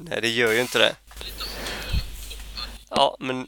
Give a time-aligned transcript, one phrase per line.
[0.00, 0.96] Nej, det gör ju inte det.
[2.90, 3.46] Ja, men...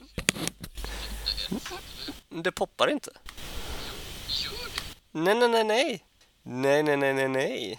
[2.29, 3.11] Det poppar inte.
[5.13, 6.05] Nej, nej, nej, nej.
[6.43, 7.79] Nej, nej, nej, nej, nej.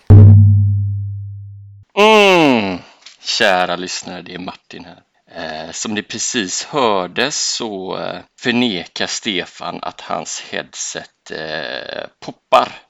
[1.97, 2.77] Mm.
[3.19, 5.03] Kära lyssnare, det är Martin här.
[5.35, 12.81] Eh, som ni precis hörde så eh, förnekar Stefan att hans headset eh, poppar.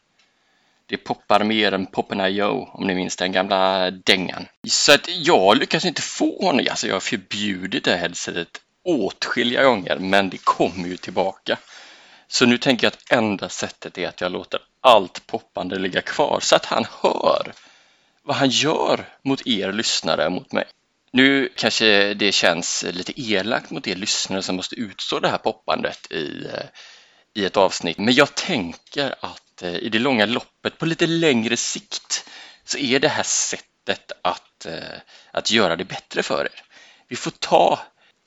[0.92, 4.48] Det poppar mer än Poppen.io om ni minns den gamla dängan.
[4.68, 9.64] Så att jag lyckas inte få honom, alltså jag har förbjudit det här headsetet åtskilliga
[9.64, 11.58] gånger men det kommer ju tillbaka.
[12.28, 16.40] Så nu tänker jag att enda sättet är att jag låter allt poppande ligga kvar
[16.42, 17.54] så att han hör
[18.24, 20.66] vad han gör mot er lyssnare, mot mig.
[21.12, 26.12] Nu kanske det känns lite elakt mot er lyssnare som måste utstå det här poppandet
[26.12, 26.66] i, eh,
[27.34, 31.58] i ett avsnitt, men jag tänker att Eh, i det långa loppet, på lite längre
[31.58, 32.30] sikt,
[32.66, 35.00] så är det här sättet att, eh,
[35.32, 36.64] att göra det bättre för er.
[37.08, 37.80] Vi får ta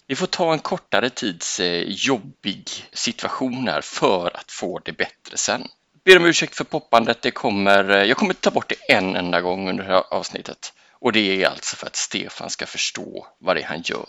[0.07, 5.37] vi får ta en kortare tids eh, jobbig situation här för att få det bättre
[5.37, 5.69] sen.
[6.05, 7.23] Ber om ursäkt för poppandet.
[7.23, 10.73] Det kommer, jag kommer ta bort det en enda gång under det här avsnittet.
[10.93, 14.09] Och det är alltså för att Stefan ska förstå vad det är han gör.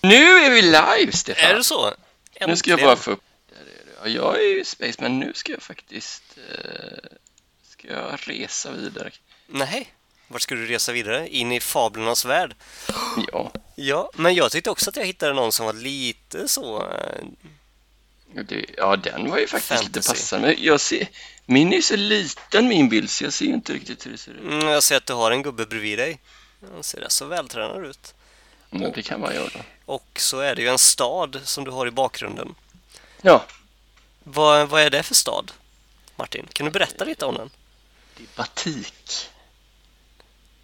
[0.00, 1.50] Nu är vi live, Stefan!
[1.50, 1.94] Är det så?
[2.34, 2.50] Äntligen.
[2.50, 3.22] Nu ska jag bara få upp...
[4.02, 6.22] Ja, jag är ju Space, men nu ska jag faktiskt...
[6.52, 6.98] Eh,
[7.68, 9.10] ska jag resa vidare.
[9.46, 9.94] Nej,
[10.28, 11.28] vart ska du resa vidare?
[11.28, 12.54] In i fablernas värld?
[13.32, 13.52] Ja.
[13.76, 16.82] Ja, men jag tyckte också att jag hittade någon som var lite så...
[16.82, 17.24] eh,
[18.48, 19.86] Det, ja, den var ju faktiskt Fantasy.
[19.88, 20.54] lite passande.
[20.54, 21.08] Jag ser...
[21.46, 24.32] Min är ju så liten, min bild, så jag ser inte riktigt hur det ser
[24.32, 24.40] ut.
[24.40, 26.20] Mm, jag ser att du har en gubbe bredvid dig.
[26.72, 28.14] Han ser rätt så vältränad ut.
[28.82, 29.60] Ja, det kan man göra.
[29.84, 32.54] Och så är det ju en stad som du har i bakgrunden.
[33.22, 33.44] Ja,
[34.24, 35.52] Vad, vad är det för stad?
[36.16, 37.50] Martin, kan du berätta lite om den?
[38.16, 39.26] det är batik.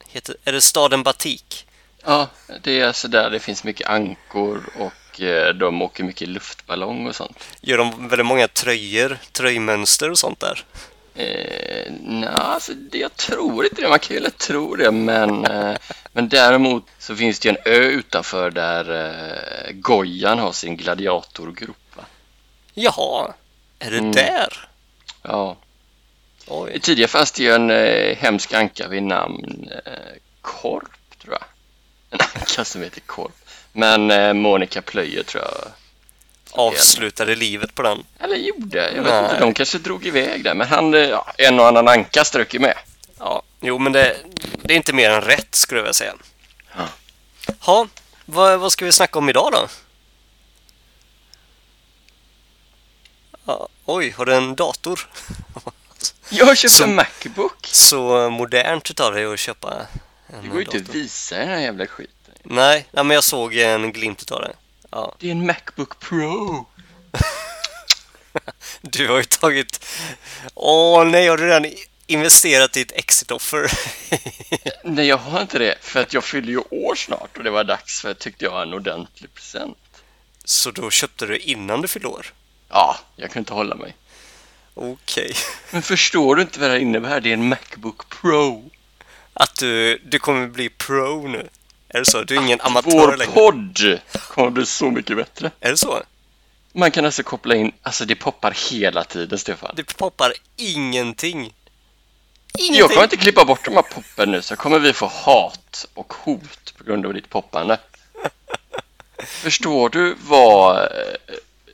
[0.07, 1.67] Heter, är det staden Batik?
[2.05, 2.29] Ja,
[2.63, 7.17] det är alltså där det finns mycket ankor och eh, de åker mycket luftballong och
[7.17, 7.39] sånt.
[7.61, 10.65] Gör de väldigt många tröjor, tröjmönster och sånt där?
[11.15, 13.89] Eh, nej, alltså det, jag tror inte det.
[13.89, 15.77] Man kan ju tro det, men, eh,
[16.13, 18.91] men däremot så finns det ju en ö utanför där
[19.69, 21.77] eh, Gojan har sin gladiatorgrop.
[21.95, 22.05] Va?
[22.75, 23.35] Jaha,
[23.79, 24.13] är det Mm.
[24.13, 24.69] där?
[25.23, 25.57] Ja,
[26.47, 26.81] Oj.
[26.81, 29.93] tidigare fanns det ju en eh, hemsk anka vid namn eh,
[30.41, 31.45] Korp, tror jag.
[32.11, 33.33] En anka som heter Korp.
[33.73, 35.73] Men eh, Monica Plöjer tror jag
[36.53, 38.05] Avslutade livet på den.
[38.19, 39.25] Eller gjorde, jag vet Nej.
[39.25, 40.55] inte, de kanske drog iväg där.
[40.55, 42.75] Men han, eh, ja, en och annan anka strök ju med.
[43.19, 44.17] Ja, jo men det,
[44.63, 46.15] det är inte mer än rätt skulle jag vilja säga.
[46.77, 46.89] Ja.
[47.61, 47.89] Ha,
[48.25, 49.69] vad, vad ska vi snacka om idag då?
[53.47, 55.09] Ja, oj, har du en dator?
[56.33, 57.67] Jag har köpt Som- en Macbook.
[57.67, 59.87] Så modernt utav dig att köpa
[60.27, 62.35] en Det går ju inte att visa den här jävla skiten.
[62.43, 64.53] Nej, nej, men jag såg en glimt utav det.
[64.91, 66.67] Ja, Det är en Macbook Pro.
[68.81, 69.85] du har ju tagit...
[70.55, 71.67] Åh nej, har du redan
[72.07, 73.73] investerat i ett exit-offer?
[74.85, 75.75] Nej, jag har inte det.
[75.81, 78.75] För att jag fyller ju år snart och det var dags för tyckte jag en
[78.75, 79.79] ordentlig present.
[80.45, 82.27] Så då köpte du innan du fyllde år?
[82.69, 83.95] Ja, jag kunde inte hålla mig.
[84.75, 85.33] Okej.
[85.71, 87.21] Men förstår du inte vad det här innebär?
[87.21, 88.71] Det är en Macbook Pro.
[89.35, 91.49] Att du, du kommer bli pro nu?
[91.95, 92.23] Är det så?
[92.23, 93.33] Du är ingen amatör Vår längre?
[93.33, 95.51] podd kommer bli så mycket bättre.
[95.61, 96.03] Är det så?
[96.73, 99.73] Man kan alltså koppla in, alltså det poppar hela tiden Stefan.
[99.77, 101.41] Det poppar ingenting.
[102.53, 102.89] Jag Ingenting!
[102.89, 106.75] kommer inte klippa bort de här poppen nu så kommer vi få hat och hot
[106.79, 107.79] på grund av ditt poppande.
[109.27, 110.89] Förstår du vad eh,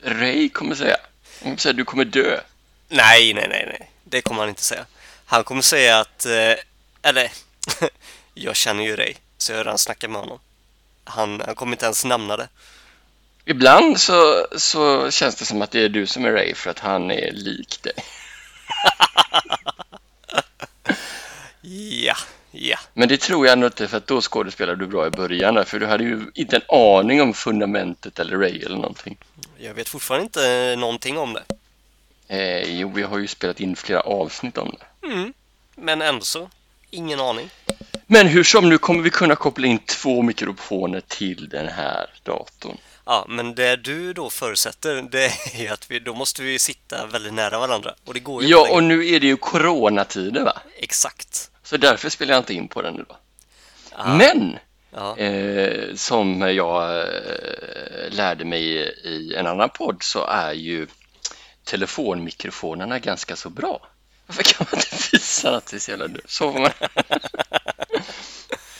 [0.03, 0.97] Ray kommer säga?
[1.39, 2.39] Han kommer säga du kommer dö.
[2.89, 3.91] Nej, nej, nej, nej.
[4.03, 4.85] Det kommer han inte säga.
[5.25, 6.25] Han kommer säga att...
[6.25, 6.53] Eh,
[7.01, 7.31] eller...
[8.33, 10.39] jag känner ju dig, så jag redan snackat med honom.
[11.03, 12.49] Han, han kommer inte ens nämna det.
[13.45, 16.79] Ibland så, så känns det som att det är du som är Ray för att
[16.79, 17.93] han är lik dig.
[22.01, 22.15] Ja,
[22.51, 22.77] ja.
[22.93, 25.63] Men det tror jag ändå inte för att då skådespelade du bra i början där,
[25.63, 29.17] för du hade ju inte en aning om fundamentet eller Ray eller någonting.
[29.57, 31.43] Jag vet fortfarande inte någonting om det.
[32.27, 35.07] Eh, jo, vi har ju spelat in flera avsnitt om det.
[35.07, 35.33] Mm.
[35.75, 36.49] Men ändå så.
[36.89, 37.49] Ingen aning.
[38.07, 42.77] Men hur som, nu kommer vi kunna koppla in två mikrofoner till den här datorn.
[43.05, 47.05] Ja, men det du då förutsätter, det är ju att vi, då måste vi sitta
[47.05, 47.93] väldigt nära varandra.
[48.05, 50.61] Och det går ju Ja, och nu är det ju coronatider va?
[50.77, 51.51] Exakt.
[51.63, 53.05] Så därför spelar jag inte in på den nu?
[53.97, 54.57] Ja, Men,
[54.91, 55.17] ja.
[55.17, 58.63] eh, som jag eh, lärde mig
[59.03, 60.87] i en annan podd så är ju
[61.63, 63.87] telefonmikrofonerna ganska så bra.
[64.27, 66.21] Varför kan man inte visa att det är så jävla dumt?
[66.25, 66.71] Så får man.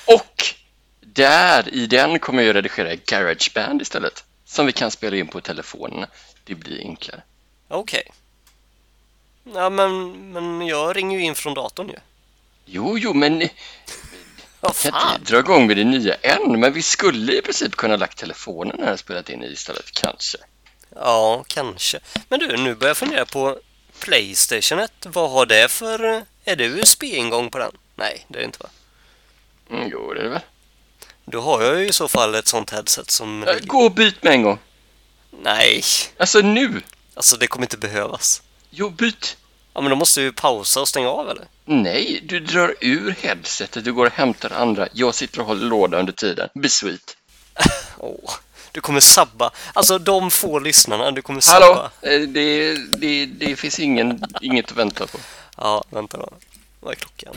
[0.05, 0.45] Och
[0.99, 4.23] där, i den kommer jag redigera Garageband istället.
[4.45, 6.07] Som vi kan spela in på telefonerna.
[6.43, 7.21] Det blir enklare.
[7.67, 8.11] Okej.
[9.53, 11.95] Ja, men, men jag ringer ju in från datorn ju.
[12.65, 13.49] Jo, jo, men
[14.59, 16.59] Vad kan inte dra igång med det nya än.
[16.59, 20.37] Men vi skulle i princip kunna lagt telefonen här och spelat in i istället, kanske.
[20.95, 21.99] Ja, kanske.
[22.29, 23.59] Men du, nu börjar jag fundera på
[23.99, 24.91] Playstation 1.
[25.05, 26.25] Vad har det för...
[26.45, 27.71] Är det USB-ingång på den?
[27.95, 28.69] Nej, det är det inte va?
[29.71, 30.39] Mm, jo, det är det väl.
[31.25, 33.43] Då har jag ju i så fall ett sånt headset som...
[33.43, 34.59] Äh, Gå och byt med en gång.
[35.43, 35.83] Nej,
[36.17, 36.81] Alltså nu!
[37.13, 38.41] alltså det kommer inte behövas.
[38.69, 39.37] Jo, byt!
[39.73, 41.47] Ja, men då måste vi pausa och stänga av eller?
[41.65, 44.87] Nej, du drar ur headsetet, du går och hämtar andra.
[44.93, 46.49] Jag sitter och håller låda under tiden.
[46.53, 47.17] Be sweet.
[47.97, 48.33] Åh,
[48.77, 49.51] du kommer sabba.
[49.73, 51.65] Alltså de få lyssnarna, du kommer Hallå!
[51.75, 51.91] sabba.
[52.01, 55.17] Eh, Det, det, det finns ingen, inget att vänta på.
[55.57, 56.29] Ja, vänta då.
[56.79, 57.35] Vad är klockan?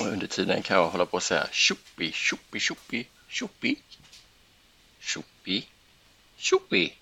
[0.00, 3.76] Och under tiden kan jag hålla på och säga tjoppi, tjoppi, tjoppi, tjoppi,
[5.00, 5.66] tjoppi,
[6.36, 6.92] tjoppi.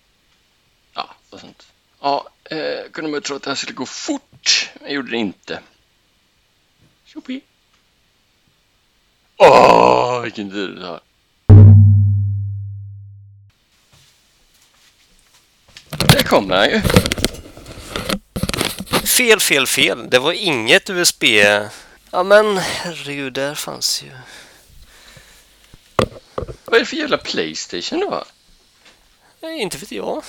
[0.95, 1.67] Ja, och sånt.
[2.01, 5.17] Ja, eh, kunde man ju tro att det här skulle gå fort, men gjorde det
[5.17, 5.61] inte.
[7.05, 7.41] Tjoppi.
[9.37, 11.01] Åh, vilken tid det tar.
[15.99, 16.81] Där kommer han ju.
[19.07, 20.11] Fel, fel, fel.
[20.11, 21.25] Det var inget USB.
[22.11, 24.11] Ja men herregud, där fanns ju...
[26.65, 28.25] Vad är det för jävla Playstation har?
[29.41, 30.23] Nej, inte vet jag.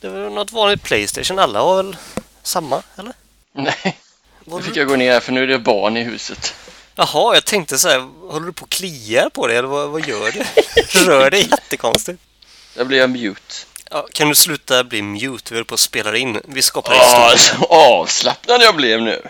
[0.00, 1.38] Det var något vanligt Playstation.
[1.38, 1.96] Alla har väl
[2.42, 3.12] samma, eller?
[3.52, 3.98] Nej,
[4.44, 6.54] nu fick jag gå ner för nu är det barn i huset.
[6.94, 7.98] Jaha, jag tänkte så här,
[8.30, 10.44] håller du på och kliar på det eller vad, vad gör du?
[11.06, 12.22] Rör dig jättekonstigt.
[12.74, 13.54] Där blir jag mute.
[13.92, 15.54] Ja, kan du sluta bli mute?
[15.54, 16.40] Vi håller på att spela in.
[16.44, 17.00] Vi skapar Åh,
[17.32, 17.38] historia.
[17.58, 19.22] så avslappnad jag blev nu.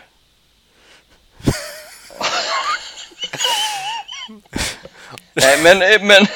[5.34, 6.26] Nej, men, eh, men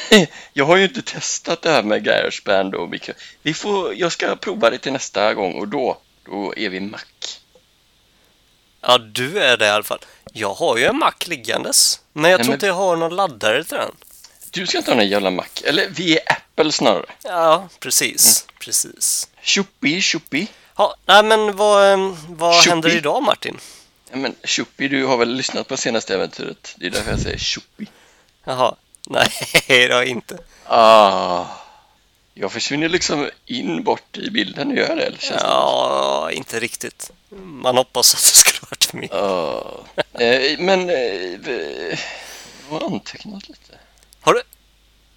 [0.52, 3.14] jag har ju inte testat det här med Garageband och mikro.
[3.42, 7.00] Vi får, jag ska prova det till nästa gång och då, då är vi Mac.
[8.80, 9.98] Ja, du är det i alla fall.
[10.32, 12.00] Jag har ju en Mac liggandes.
[12.12, 13.92] Men jag Nej, tror men- inte jag har någon laddare till den.
[14.50, 15.44] Du ska inte ha någon jävla Mac.
[15.64, 17.06] Eller vi är Apple snarare.
[17.22, 18.46] Ja, precis.
[18.60, 19.28] Precis.
[19.42, 20.48] Tjoppi, tjoppi.
[20.76, 22.68] Ja, nej men vad, em, vad Tjoppi.
[22.70, 23.58] händer idag Martin?
[24.10, 26.74] Ja, men tjoppi, du har väl lyssnat på senaste äventyret?
[26.76, 27.86] Det är därför jag säger tjoppi.
[28.44, 28.74] Jaha,
[29.06, 29.28] nej
[29.66, 30.38] det har jag inte.
[30.64, 31.44] Ah,
[32.34, 35.02] jag försvinner liksom in bort i bilden, gör jag det?
[35.06, 35.48] Eller känns det?
[35.48, 37.10] Ja, inte riktigt.
[37.38, 39.08] Man hoppas att det skulle varit med.
[39.10, 39.80] Ja.
[40.24, 41.98] Eh, men eh, eh,
[42.70, 43.72] jag har antecknat lite.
[44.26, 44.42] Har du?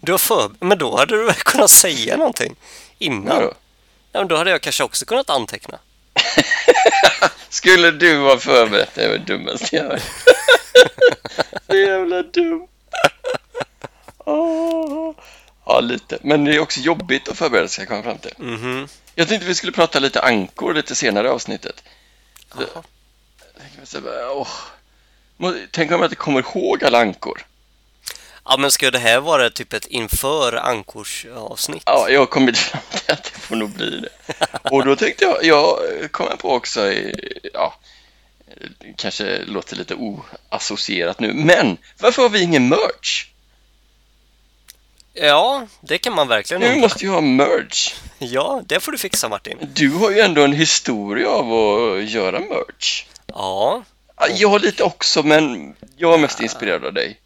[0.02, 0.52] Du har för...
[0.60, 2.56] Men då hade du väl kunnat säga någonting
[2.98, 3.42] innan?
[4.12, 5.80] Ja, men då hade jag kanske också kunnat anteckna.
[7.50, 9.06] Skulle du ha förberett dig?
[9.06, 10.02] Det var det dummaste jag hört.
[11.68, 12.68] Så jävla dum.
[14.18, 15.12] Åh.
[15.66, 16.18] Ja, lite.
[16.22, 18.34] Men det är också jobbigt att förbereda sig, komma fram till.
[18.38, 18.88] Mhm.
[19.16, 21.84] Jag tänkte vi skulle prata lite ankor lite senare i avsnittet.
[22.58, 22.84] Så-
[25.72, 27.46] Tänk om jag inte kommer ihåg alla ankor.
[28.50, 31.84] Ja, men ska det här vara typ ett inför Ankors avsnitt?
[31.86, 34.10] Ja, jag har kommit fram till att det får nog bli det.
[34.72, 35.78] Och då tänkte jag, jag
[36.12, 36.94] kommer på också,
[37.54, 37.74] ja,
[38.96, 43.26] kanske låter lite oassocierat nu, men varför har vi ingen merch?
[45.14, 47.94] Ja, det kan man verkligen Nu måste ju ha merch.
[48.20, 49.58] Ja, det får du fixa Martin.
[49.74, 53.06] Du har ju ändå en historia av att göra merch.
[53.28, 53.84] Ja,
[54.18, 57.20] Ja, Jag har lite också, men jag är mest inspirerad av dig.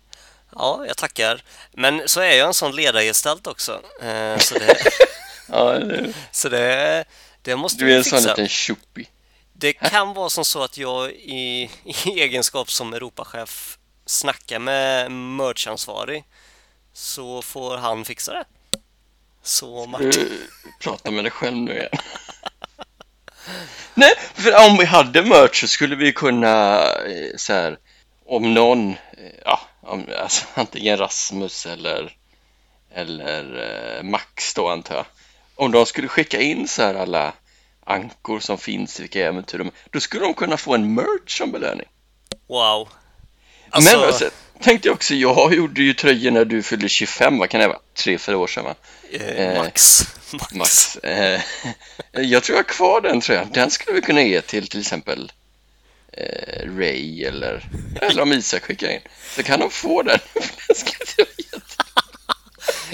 [0.56, 1.44] Ja, jag tackar.
[1.72, 3.82] Men så är jag en sån ledargestalt också.
[4.02, 4.78] Eh, så det,
[5.50, 7.06] Ja, det- så det,
[7.42, 8.30] det måste du är vi en sån fixa.
[8.32, 9.08] liten tjoppi.
[9.54, 11.70] Det kan vara som så att jag i,
[12.06, 16.24] i egenskap som Europachef snackar med merchansvarig
[16.94, 18.44] så får han fixa det.
[19.44, 20.10] Så Martin.
[20.12, 20.48] Du
[20.82, 21.90] pratar med dig själv nu igen.
[23.94, 27.78] Nej, för om vi hade merch så skulle vi kunna eh, så här,
[28.26, 28.96] om någon, eh,
[29.46, 32.16] ja, alltså, antingen Rasmus eller,
[32.94, 33.44] eller
[33.98, 35.06] eh, Max då antar jag.
[35.56, 37.34] Om de skulle skicka in så här alla
[37.86, 41.52] ankor som finns i vilka äventyr de då skulle de kunna få en merch som
[41.52, 41.88] belöning.
[42.48, 42.90] Wow.
[43.70, 47.50] Alltså, Men alltså, tänkte jag också, jag gjorde ju tröjor när du fyllde 25, vad
[47.50, 47.80] kan det vara?
[47.94, 48.76] Tre, fyra år sedan va?
[49.12, 50.02] eh, Max.
[50.34, 50.54] Max.
[50.54, 50.98] Max.
[50.98, 51.42] Eh,
[52.12, 53.50] jag tror jag har kvar den tröjan.
[53.54, 55.32] Den skulle vi kunna ge till till exempel
[56.18, 57.70] eh, Ray eller,
[58.02, 59.02] eller om Isak skickar in.
[59.36, 60.20] Så kan de få den.
[60.70, 61.26] Jätte-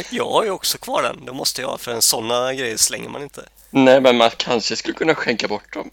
[0.10, 1.26] Jag har ju också kvar den.
[1.26, 3.46] Det måste jag ha för en sådana grejer slänger man inte.
[3.70, 5.90] Nej, men man kanske skulle kunna skänka bort dem.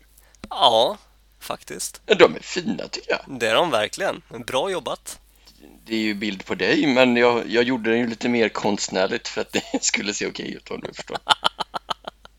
[0.50, 0.98] Ja,
[1.40, 2.00] faktiskt.
[2.06, 3.38] De är fina tycker jag.
[3.40, 4.22] Det är de verkligen.
[4.46, 5.18] Bra jobbat.
[5.86, 9.28] Det är ju bild på dig, men jag, jag gjorde den ju lite mer konstnärligt
[9.28, 11.18] för att det skulle se okej ut om du förstår.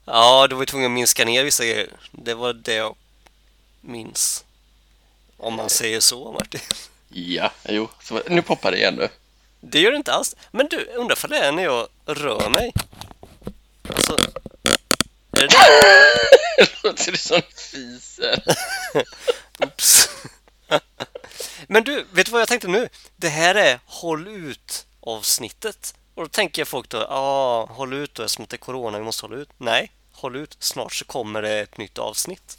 [0.05, 1.89] Ja, du var ju tvungen att minska ner vissa grejer.
[2.11, 2.95] Det var det jag
[3.81, 4.43] minns.
[5.37, 6.61] Om man säger så, Martin.
[7.09, 9.09] Ja, jo, så, nu poppar det igen nu.
[9.59, 10.35] Det gör det inte alls.
[10.51, 12.73] Men du, undrar för det är när jag rör mig.
[13.89, 14.17] Alltså...
[15.31, 15.47] Är det
[16.57, 16.69] det?
[16.83, 18.43] Låter det som fiser?
[19.59, 20.09] Oops.
[21.67, 22.89] Men du, vet du vad jag tänkte nu?
[23.15, 25.93] Det här är Håll ut avsnittet.
[26.15, 29.03] Och då tänker folk då, ja, ah, håll ut då eftersom det är Corona, vi
[29.03, 29.49] måste hålla ut.
[29.57, 32.57] Nej, håll ut, snart så kommer det ett nytt avsnitt.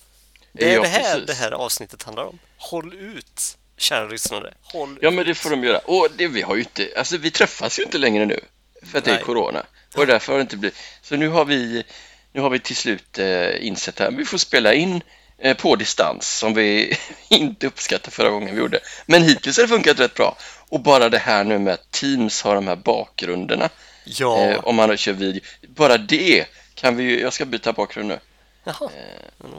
[0.52, 1.26] Det är Ja, det här precis.
[1.26, 2.38] det här avsnittet handlar om.
[2.58, 4.54] Håll ut, kära lyssnare.
[4.62, 5.78] Håll Ja, men det får de göra.
[5.78, 8.40] Och det, vi har ju inte, alltså vi träffas ju inte längre nu
[8.82, 9.24] för att det är Nej.
[9.24, 9.66] corona.
[9.96, 11.84] Och därför har det inte blivit, så nu har vi,
[12.32, 15.02] nu har vi till slut eh, insett att vi får spela in
[15.38, 16.96] eh, på distans som vi
[17.28, 18.80] inte uppskattade förra gången vi gjorde.
[19.06, 20.36] Men hittills har det funkat rätt bra.
[20.68, 23.68] Och bara det här nu med att Teams har de här bakgrunderna,
[24.04, 28.08] Ja, eh, om man kör video, bara det kan vi ju, jag ska byta bakgrund
[28.08, 28.18] nu.
[28.64, 28.90] Jaha.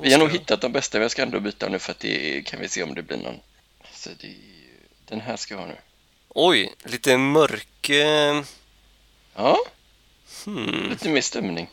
[0.01, 2.41] Vi har nog hittat de bästa, men jag ska ändå byta nu för att det
[2.46, 3.39] kan vi se om det blir någon.
[3.94, 4.36] Så det
[5.06, 5.77] den här ska jag ha nu.
[6.29, 7.89] Oj, lite mörk...
[7.89, 8.41] eh,
[9.36, 9.58] Ja,
[10.46, 10.89] Hmm.
[10.89, 11.70] lite mer stämning.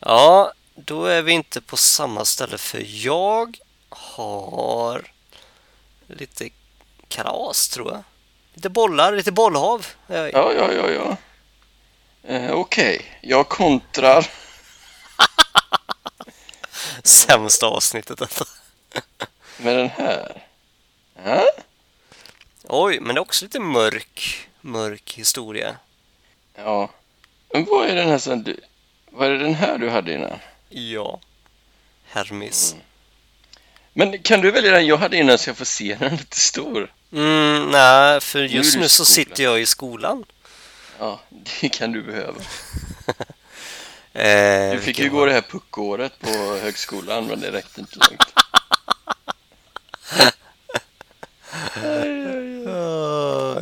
[0.00, 3.58] Ja, då är vi inte på samma ställe för jag
[3.88, 5.10] har
[6.06, 6.48] lite
[7.08, 8.02] kalas tror jag.
[8.54, 9.86] Lite bollar, lite bollhav.
[10.06, 11.16] Ja, ja, ja, ja.
[12.22, 14.26] Eh, Okej, jag kontrar.
[17.04, 18.44] Sämsta avsnittet detta.
[19.56, 20.42] med den här.
[21.24, 21.44] Ja,
[22.64, 25.76] Oj, men det är också lite mörk, mörk historia.
[26.56, 26.90] ja.
[27.52, 28.60] Men vad är den här som du...
[29.10, 30.38] Vad är det den här du hade innan?
[30.68, 31.20] Ja.
[32.08, 32.74] Hermes.
[33.92, 36.92] Men kan du välja den jag hade innan så jag får se den lite stor?
[37.12, 39.14] Mm, nej, för just nu så skolan.
[39.14, 40.24] sitter jag i skolan.
[40.98, 41.20] Ja,
[41.60, 42.40] det kan du behöva.
[44.18, 46.28] Eh, Du fick ju gå det här puckåret på
[46.62, 48.22] högskolan, men det räckte inte långt.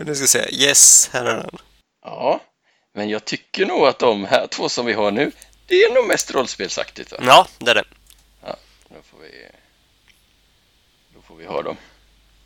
[0.06, 0.54] Nu ska vi se.
[0.54, 1.58] Yes, här är den.
[2.04, 2.40] Ja,
[2.94, 5.32] men jag tycker nog att de här två som vi har nu,
[5.66, 7.12] det är nog mest rollspelsaktigt.
[7.12, 7.18] Va?
[7.20, 7.84] Ja, det är det.
[8.88, 9.46] Då får vi,
[11.14, 11.76] då får vi ha dem.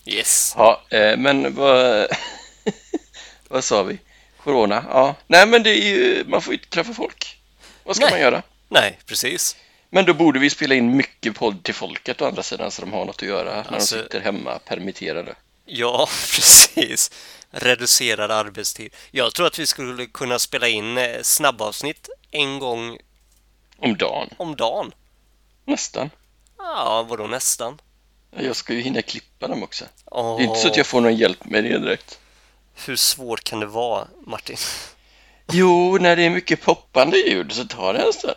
[0.06, 0.54] Yes.
[0.56, 2.06] Ja, eh, men vad,
[3.48, 3.98] vad sa vi?
[4.44, 4.84] Corona?
[4.88, 7.39] Ja, nej men det är ju, man får ju inte träffa folk.
[7.90, 8.12] Vad ska Nej.
[8.12, 8.42] man göra?
[8.68, 9.56] Nej, precis.
[9.88, 12.92] Men då borde vi spela in mycket podd till folket å andra sidan så de
[12.92, 15.34] har något att göra när Alltså- de sitter hemma permitterade.
[15.64, 17.10] Ja, precis.
[17.50, 18.94] Reducerad arbetstid.
[19.10, 22.98] Jag tror att vi skulle kunna spela in eh, snabbavsnitt en gång
[23.78, 24.92] Om dagen, om dagen.
[25.64, 26.10] nästan.
[26.58, 27.80] Ja, vadå nästan?
[28.36, 29.84] Jag ska ju hinna klippa dem också.
[30.04, 32.18] Åh, Det är inte så att jag får någon hjälp med det direkt.
[32.86, 34.56] Hur svårt kan det vara, Martin?
[35.52, 38.34] Jo, när det är mycket poppande ljud så tar det en stund.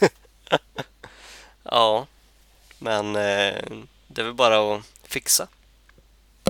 [1.62, 2.06] Ja,
[2.78, 3.54] men eh,
[4.06, 5.48] det är väl bara att fixa.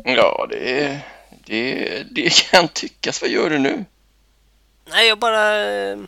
[0.04, 1.00] Ja, det,
[1.44, 3.20] det, det kan tyckas.
[3.22, 3.84] Vad gör du nu?
[4.84, 5.64] Nej, jag bara...
[5.66, 5.98] eh,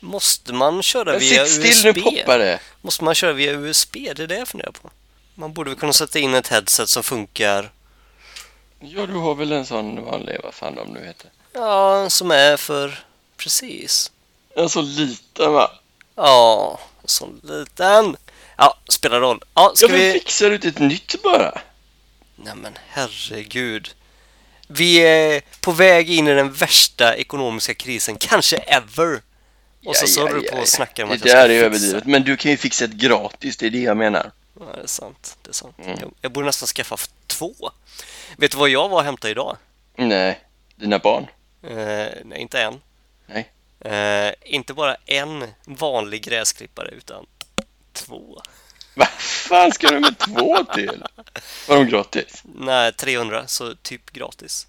[0.00, 1.96] Måste man köra Men via sitt still, USB?
[1.96, 2.60] nu poppar det.
[2.80, 3.92] Måste man köra via USB?
[3.92, 4.90] Det är det jag funderar på.
[5.34, 7.70] Man borde väl kunna sätta in ett headset som funkar
[8.80, 11.30] Ja, du har väl en sån vanlig, vad fan de nu heter.
[11.52, 13.04] Ja, som är för...
[13.36, 14.12] Precis.
[14.56, 15.70] En så liten va?
[16.14, 18.16] Ja, så liten.
[18.56, 19.42] Ja, spelar roll.
[19.54, 20.12] Ja, ska Ja, vi...
[20.12, 21.60] fixar inte ett nytt bara?
[22.36, 23.94] Nej men herregud.
[24.68, 29.22] Vi är på väg in i den värsta ekonomiska krisen, kanske ever.
[29.86, 31.66] Och så, håller du på och snackar om Det att jag ska där är fixa.
[31.66, 32.06] överdrivet.
[32.06, 34.30] Men du kan ju fixa ett gratis, det är det jag menar.
[34.60, 35.36] Ja, det är sant.
[35.42, 35.74] Det är sant.
[35.84, 35.98] Mm.
[36.00, 37.54] Jag, jag borde nästan skaffa två.
[38.36, 39.56] Vet du vad jag var och hämtade idag?
[39.96, 40.40] Nej,
[40.76, 41.26] dina barn.
[41.70, 42.80] Eh, nej, inte en.
[43.26, 43.50] Nej.
[43.80, 47.26] Eh, inte bara en vanlig gräsklippare, utan
[47.92, 48.40] två.
[48.94, 51.04] Vad fan ska du med två till?
[51.68, 52.42] Var de gratis?
[52.54, 54.66] Nej, 300, så typ gratis.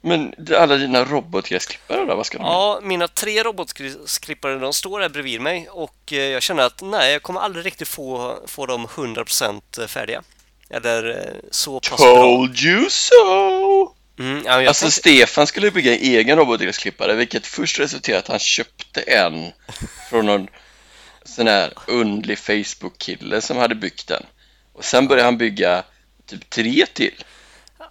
[0.00, 2.52] Men alla dina robotgräsklippare då, vad ska de med?
[2.52, 7.12] Ja, mina tre robotklippare de står här bredvid mig och eh, jag känner att nej,
[7.12, 10.22] jag kommer aldrig riktigt få, få dem 100% färdiga.
[10.70, 12.14] Eller eh, så pass bra.
[12.14, 13.94] Told you so!
[14.18, 18.22] Mm, ja, jag Alltså tänkte, Stefan skulle bygga en egen robotgräsklippare vilket först resulterade i
[18.22, 19.52] att han köpte en
[20.10, 20.48] från någon
[21.24, 24.26] sån här undlig Facebook-kille som hade byggt den.
[24.72, 25.84] Och sen började han bygga
[26.26, 27.24] typ tre till.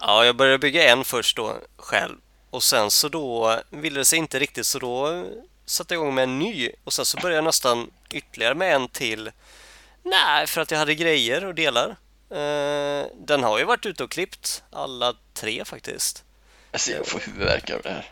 [0.00, 2.16] ja, jag började bygga en först då själv
[2.50, 5.26] och sen så då ville det sig inte riktigt så då
[5.66, 9.30] satte igång med en ny och sen så började jag nästan ytterligare med en till.
[10.04, 11.96] Nej, för att jag hade grejer och delar.
[12.32, 16.24] Eh, den har ju varit ute och klippt, alla tre faktiskt.
[16.72, 18.10] Alltså jag får huvudvärk av det här.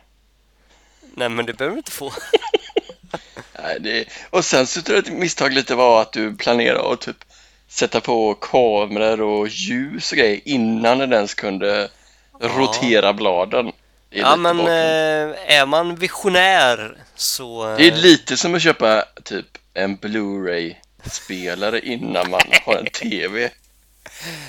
[1.15, 2.12] Nej, men det behöver du inte få.
[3.62, 4.05] Nej, det...
[4.31, 7.25] Och sen så tror jag att misstag lite var att du planerade att typ
[7.69, 11.89] sätta på kameror och ljus och grejer innan den ens kunde
[12.41, 13.73] rotera bladen.
[14.11, 14.79] Ja, men bakgrund.
[14.79, 17.71] eh, är man visionär så...
[17.71, 23.50] eh, Det är lite som att köpa typ en Blu-ray-spelare innan man har en TV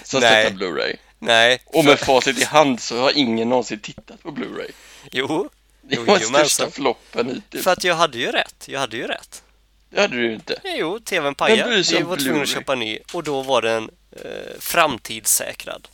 [0.03, 0.43] som Nej.
[0.43, 0.95] sätter Blu-ray.
[1.19, 4.71] Nej, Och med facit i hand så har ingen någonsin tittat på Blu-ray.
[5.11, 5.49] jo.
[5.81, 6.49] Det Jo, var den jomensan.
[6.49, 7.63] största floppen hittills.
[7.63, 8.65] För att jag hade ju rätt.
[8.67, 9.43] Jag hade ju rätt.
[9.89, 10.59] Det hade du ju inte.
[10.63, 11.83] Jo, tvn pajade.
[11.91, 15.87] Vi var tvungna att köpa ny och då var den eh, framtidssäkrad.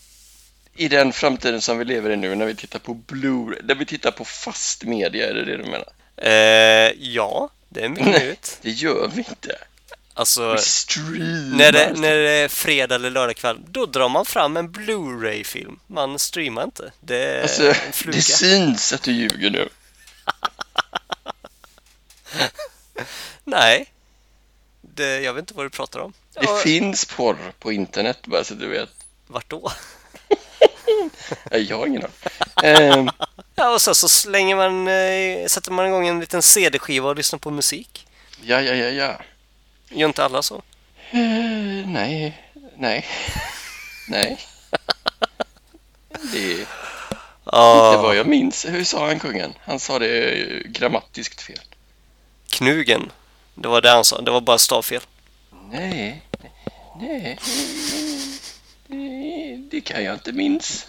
[0.75, 3.85] I den framtiden som vi lever i nu när vi tittar på Blu-ray, när vi
[3.85, 5.87] tittar på fast media, är det det du menar?
[6.17, 8.57] Eh, ja, det är möjligt.
[8.61, 9.57] Det gör vi inte.
[10.17, 10.41] Alltså,
[11.51, 15.79] när det, när det är fredag eller lördagkväll, då drar man fram en Blu-ray-film.
[15.87, 16.91] Man streamar inte.
[16.99, 18.15] Det är Alltså, en fluga.
[18.17, 19.69] det syns att du ljuger nu.
[23.43, 23.93] Nej.
[24.81, 26.13] Det, jag vet inte vad du pratar om.
[26.33, 28.89] Det Ja, finns porr på internet, bara så du vet.
[29.27, 29.71] vart då?
[31.51, 32.13] Nej, Jag har ingen aning.
[32.63, 33.09] Ehm,
[33.55, 37.39] Ja, och sen så slänger man, eh, sätter man igång en liten CD-skiva och lyssnar
[37.39, 38.07] på musik.
[38.41, 39.21] ja, ja, ja, ja.
[39.89, 40.55] Gör inte alla så?
[41.11, 41.19] Eh,
[41.87, 42.41] nej,
[42.77, 43.05] nej,
[44.07, 44.37] nej.
[46.33, 46.65] Det är
[47.51, 48.65] Ja, vad jag minns.
[48.65, 49.53] Hur sa han kungen?
[49.61, 51.59] Han sa det eh, grammatiskt fel.
[52.49, 53.11] Knugen.
[53.55, 54.21] Det var det han sa.
[54.21, 55.01] Det var bara stavfel.
[55.71, 56.21] Nej,
[56.99, 57.39] nej.
[58.87, 60.85] Det, det kan jag inte minns.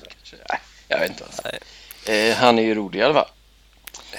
[0.48, 1.24] Nej, jag vet inte.
[1.44, 2.28] Nej.
[2.30, 3.28] Eh, han är ju rolig i alla fall.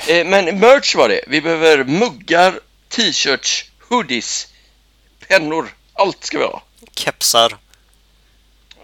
[0.07, 1.21] Eh, men merch var det.
[1.27, 2.59] Vi behöver muggar,
[2.89, 4.48] t-shirts, hoodies,
[5.29, 5.75] pennor.
[5.93, 6.63] Allt ska vi ha.
[6.95, 7.57] Kepsar.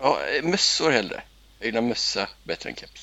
[0.02, 1.22] Ja, mössor hellre.
[1.60, 3.02] Jag gillar mössa bättre än keps.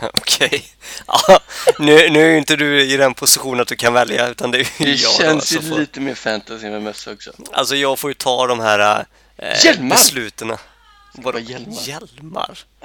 [0.00, 0.64] Okej.
[1.06, 1.40] Ja,
[1.78, 4.58] nu, nu är ju inte du i den positionen att du kan välja, utan det
[4.58, 7.32] är ju Det jag känns då, ju får- lite mer fantasy med mössa också.
[7.52, 9.04] Alltså jag får ju ta de här
[9.36, 9.96] eh, Hjälmar!
[9.96, 10.56] besluten.
[11.14, 11.38] Vadå?
[11.38, 11.82] hjälmar.
[11.88, 12.58] Hjälmar?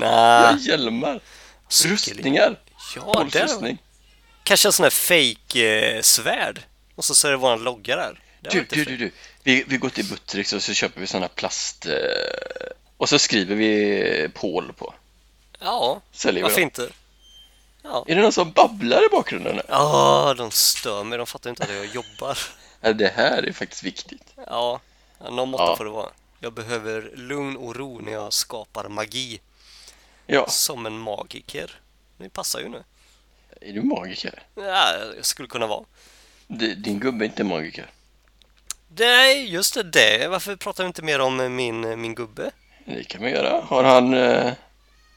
[0.00, 0.68] Ja, Nej.
[0.68, 1.20] hjälmar,
[1.68, 2.58] cykel- rustningar,
[2.96, 3.76] Ja, det.
[4.42, 5.66] Kanske en sån här fake
[5.96, 6.60] eh, svärd.
[6.98, 8.20] Och så ser det våran logga där.
[8.40, 9.10] Du, du, du, du.
[9.42, 11.86] Vi, vi går till Buttricks och så köper vi såna plast...
[11.86, 11.92] Eh,
[12.96, 14.94] och så skriver vi Paul på.
[15.60, 16.90] Ja, Säljer varför inte?
[17.82, 18.04] Ja.
[18.08, 19.62] Är det någon som babblar i bakgrunden nu?
[19.68, 21.18] Ja, de stör mig.
[21.18, 22.38] De fattar inte att jag jobbar.
[22.94, 24.22] Det här är faktiskt viktigt.
[24.46, 24.80] Ja,
[25.20, 25.76] ja, någon måtta Ja.
[25.76, 26.10] får det vara.
[26.40, 29.40] Jag behöver lugn och ro när jag skapar magi.
[30.26, 31.80] Ja, Som en magiker.
[32.16, 32.84] Det passar ju nu.
[33.60, 34.42] är du magiker?
[34.54, 35.84] Ja, jag skulle kunna vara.
[36.76, 37.90] Din gubbe är inte magiker.
[38.98, 40.28] Nej, just det, det.
[40.28, 42.50] Varför pratar vi inte mer om min, min gubbe?
[42.84, 43.60] Det kan man göra.
[43.60, 44.52] Har han eh,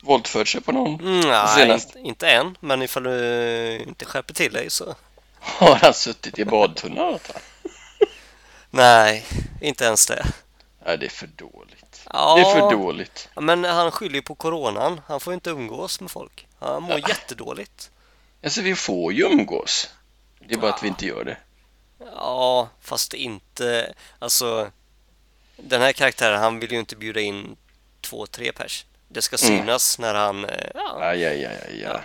[0.03, 0.99] våldfört sig på någon?
[0.99, 1.95] Mm, nej, Senast.
[1.95, 2.57] inte, inte än.
[2.59, 4.95] Men ifall du inte skärper till dig så...
[5.39, 7.19] Har han suttit i badtunnan?
[8.69, 9.25] Nej,
[9.61, 10.25] inte ens det.
[10.85, 12.07] Nej, det är för dåligt.
[12.13, 13.29] Ja, Det är för dåligt.
[13.35, 15.01] Ja, Men han skyller ju på coronan.
[15.07, 16.47] Han får inte umgås med folk.
[16.59, 17.91] Han mår jättedåligt.
[18.43, 19.89] Alltså, vi får ju umgås.
[20.51, 21.37] Det är bara att vi inte gör det.
[22.15, 23.93] Ja, fast inte...
[24.19, 24.71] Alltså,
[25.57, 27.55] den här karaktären, han vill ju inte bjuda in
[28.01, 28.85] två, tre pers.
[29.07, 29.59] Det ska Mm.
[29.59, 30.45] synas när han...
[30.45, 32.01] eh, Ja, Aj, aj, aj, aj, aj.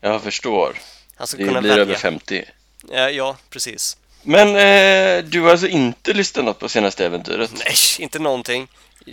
[0.00, 0.78] Jag förstår.
[1.16, 1.82] han ska Det kunna blir välja.
[1.82, 2.44] över 50.
[2.90, 3.96] Ja, ja, precis.
[4.22, 7.50] Men eh, du har alltså inte lyssnat på senaste äventyret?
[7.64, 8.68] Nej, inte någonting.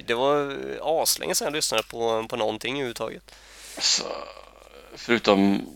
[0.05, 3.35] Det var eh, aslänge sedan jag lyssnade på, på någonting överhuvudtaget.
[3.77, 4.03] Så,
[4.95, 5.67] förutom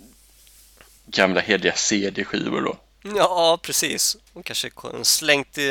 [1.08, 2.78] gamla hederliga CD-skivor då.
[3.15, 4.17] Ja, precis.
[4.34, 4.70] Och kanske
[5.04, 5.63] slängt eh,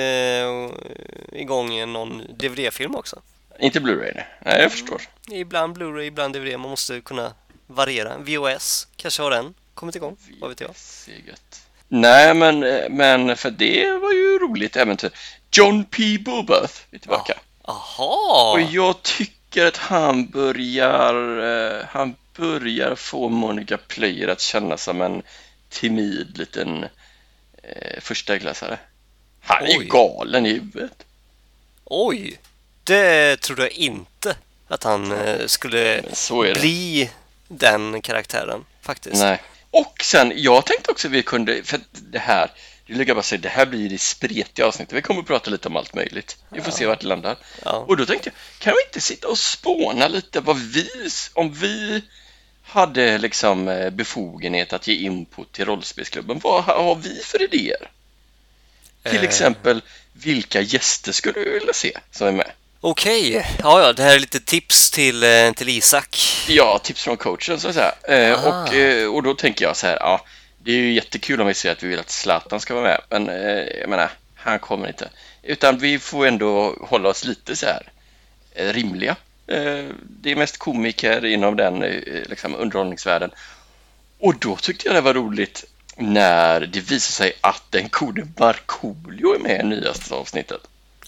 [1.33, 3.23] igång någon DVD-film också.
[3.61, 4.27] Inte Blu-ray, nej.
[4.45, 5.03] Nej, jag förstår.
[5.31, 6.61] Ibland Blu-ray, ibland DVD.
[6.61, 7.33] Man måste kunna
[7.67, 8.19] variera.
[8.19, 10.17] VOS, kanske har den kommit igång.
[10.41, 10.71] Vad vet jag.
[11.89, 15.11] Nej, men, eh, men för det var ju roligt äventyr.
[15.53, 16.19] John P.
[16.19, 17.35] Bobath är tillbaka.
[17.63, 18.53] Aha!
[18.55, 21.39] Och jag tycker att han börjar,
[21.79, 25.23] eh, han börjar få Monica Player att känna som en
[25.69, 26.85] timid liten
[27.63, 28.79] eh, förstaklassare.
[29.41, 31.07] Han är ju galen i huvudet.
[31.85, 32.39] Oj!
[32.85, 34.37] Det trodde jag inte
[34.69, 36.03] att han eh, skulle
[36.55, 37.11] bli
[37.49, 39.17] den karaktären faktiskt.
[39.17, 39.43] Nej.
[39.71, 42.51] Och sen, jag tänkte också vi kunde, för det här,
[42.87, 44.97] det lika bara säga, det här blir det spretiga avsnittet.
[44.97, 46.37] Vi kommer att prata lite om allt möjligt.
[46.49, 47.37] Vi får se vart det landar.
[47.65, 47.73] Ja.
[47.89, 50.89] Och då tänkte jag, kan vi inte sitta och spåna lite vad vi,
[51.35, 52.03] om vi
[52.77, 56.39] hade liksom eh, befogenhet att ge input till rollspelsklubben.
[56.43, 57.91] Vad har vi för idéer?
[59.03, 59.23] Till Eh.
[59.25, 62.51] exempel, vilka gäster skulle du vilja se som är med?
[62.81, 66.17] Okej, ja, ja, det här är lite tips till, eh, till Isak.
[66.49, 67.95] Ja, tips från coachen så att säga.
[68.09, 70.25] Eh, och, eh, och då tänker jag så här, ja,
[70.59, 73.01] det är ju jättekul om vi säger att vi vill att Zlatan ska vara med,
[73.11, 75.09] men eh, jag menar, han kommer inte.
[75.43, 77.93] Utan vi får ändå hålla oss lite så här
[78.55, 79.17] rimliga.
[79.47, 83.31] Eh, det är mest komiker inom den eh, liksom, underhållningsvärlden.
[84.21, 85.65] Och då tyckte jag det var roligt
[85.97, 90.61] när det visade sig att den gode Markoolio är med i nyaste avsnittet.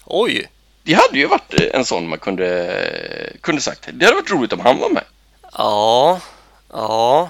[0.05, 0.49] Oj,
[0.83, 3.89] Det hade ju varit eh, en sån man kunde, kunde sagt.
[3.93, 5.03] Det hade varit roligt om han var med.
[5.57, 6.21] ja,
[6.73, 7.29] ja.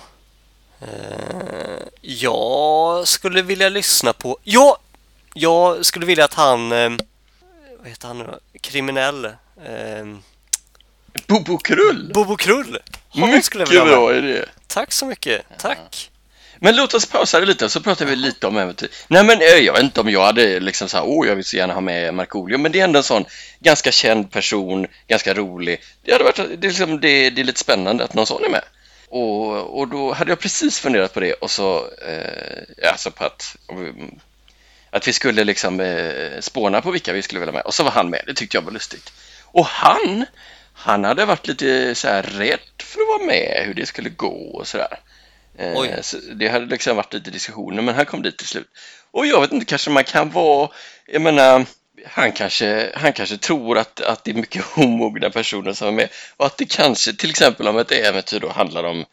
[0.82, 4.38] Eh, jag skulle vilja lyssna på...
[4.43, 4.78] Ja!
[5.34, 6.72] Jag skulle vilja att han...
[6.72, 6.89] Eh,
[7.80, 8.60] vad heter han nu då?
[8.62, 9.26] Kriminell.
[9.26, 10.06] Eh,
[11.28, 12.12] Bobo Krull!
[12.13, 12.78] Bobo Krull!
[13.10, 14.45] Honom Mycket bra idé.
[14.67, 15.41] Tack så mycket.
[15.58, 16.10] Tack.
[16.62, 18.89] Men låt oss pausa det lite så pratar vi lite om äventyr.
[19.08, 21.45] Nej men eh, jag vet inte om jag hade liksom så här, åh jag vill
[21.45, 23.26] så gärna ha med Markoolio, men det är ändå en sån
[23.60, 25.82] ganska känd person, ganska rolig.
[26.04, 28.50] Det hade varit, det är, liksom, det, det är lite spännande att någon sån är
[28.50, 28.63] med.
[29.10, 33.56] Och, och då hade jag precis funderat på det och så, eh, alltså på att,
[34.89, 37.91] att vi skulle liksom eh, spåna på vilka vi skulle vilja med och så var
[37.91, 39.13] han med, det tyckte jag var lustigt.
[39.45, 40.26] Och han,
[40.81, 44.57] han hade varit lite så här rädd för att vara med, hur det skulle gå
[44.57, 44.99] och sådär.
[45.57, 46.01] Eh.
[46.01, 48.67] Så det hade liksom varit lite diskussioner, men han kom dit till slut.
[49.11, 50.69] Och jag vet inte, kanske man kan vara,
[51.05, 51.65] jag menar,
[52.05, 56.09] han kanske, han kanske tror att, att det är mycket omogna personer som är med
[56.37, 59.05] och att det kanske, till exempel om ett äventyr då handlar om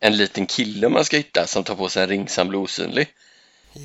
[0.00, 3.08] en liten kille man ska hitta som tar på sig en ring som blir osynlig.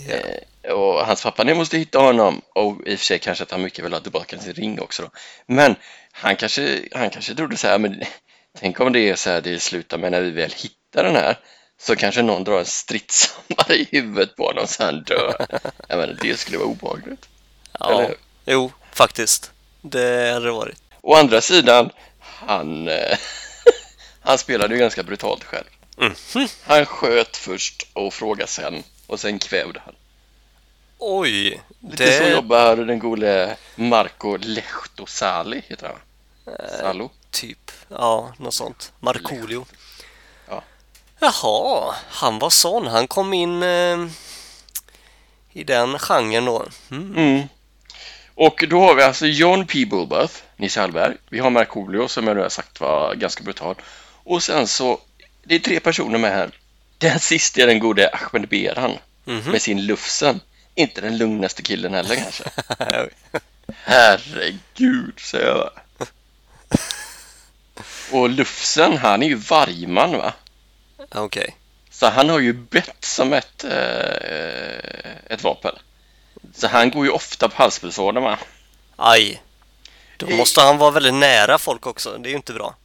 [0.10, 0.38] Eh,
[0.70, 2.42] och hans pappa, ni måste hitta honom.
[2.56, 5.04] Och i och för sig kanske att han mycket vill ha tillbaka sin ring också
[5.04, 5.10] då.
[5.46, 5.76] Men
[6.12, 8.04] han kanske, han kanske trodde så här, men
[8.60, 11.38] tänk om det är så här det slutar med när vi väl hittar den här
[11.82, 15.46] så kanske någon drar en stridshammare i huvudet på honom så han dör.
[15.88, 17.30] Jag menar, det skulle vara obehagligt.
[17.80, 18.08] eller ja.
[18.08, 18.18] hur?
[18.46, 19.52] Jo, faktiskt.
[19.82, 20.78] Det hade det varit.
[21.02, 23.18] Å andra sidan, han, eh,
[24.22, 25.66] han spelade ju ganska brutalt själv.
[25.98, 26.48] Mhm.
[26.64, 29.96] Han sköt först och frågade sen och sen kvävde han.
[31.04, 32.30] Oj, Lite så det...
[32.32, 35.98] jobbar den gode Marco Lehtosali, heter han.
[36.80, 37.10] Salo.
[37.32, 38.92] Typ, ja, något sånt.
[39.00, 39.66] Markoolio.
[40.50, 40.64] Ja.
[41.20, 42.88] Jaha, han var sån.
[42.88, 44.06] Han kom in eh,
[45.54, 46.66] i den genren då.
[46.92, 47.16] Mm.
[47.18, 47.48] Mm.
[48.36, 49.86] Och då har vi alltså John P.
[49.86, 51.16] Bulbuth, Nisse Hallberg.
[51.30, 53.76] Vi har Markoolio som jag nu har sagt var ganska brutal.
[54.24, 55.00] Och sen så,
[55.44, 56.52] det är tre personer med här.
[56.98, 59.52] Den sista är den gode Ahmed Beran Mhm.
[59.52, 60.40] med sin Lufsen.
[60.82, 62.44] Inte den lugnaste killen heller kanske.
[63.84, 65.70] Herregud, säger jag.
[68.12, 70.34] Och Lufsen, han är ju vargman va?
[71.10, 71.56] Okej.
[71.90, 75.76] Så han har ju bett som ett, eh, ett vapen.
[76.54, 78.40] Så han går ju ofta på halspulsådern va?
[78.96, 79.42] Aj.
[80.18, 82.18] Då måste han vara väldigt nära folk också.
[82.18, 82.76] Det är ju inte bra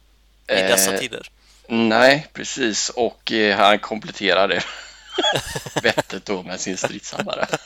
[0.47, 1.29] i dessa Eh, tider.
[1.67, 2.89] Nej, precis.
[2.89, 4.63] Och eh, han kompletterar det
[5.83, 7.47] vettet då med sin stridshammare.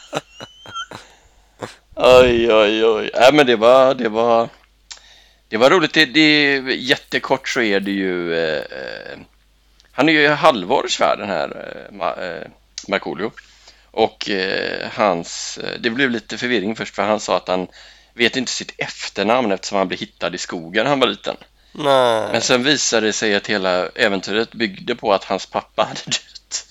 [1.96, 3.10] Oj, oj, oj.
[3.14, 4.50] Nej, men det var, det var,
[5.50, 5.94] det var roligt.
[5.94, 9.20] Det, det, jättekort så är det ju, eh, eh,
[9.92, 12.48] han är ju halvårsvärd den här eh, eh,
[12.88, 13.32] Markoolio.
[13.92, 17.68] Och eh, hans, eh, det blev lite förvirring först för han sa att han
[18.14, 21.36] vet inte sitt efternamn eftersom han blev hittad i skogen när han var liten.
[21.72, 22.32] Nej.
[22.32, 26.68] Men sen visade det sig att hela äventyret byggde på att hans pappa hade dött.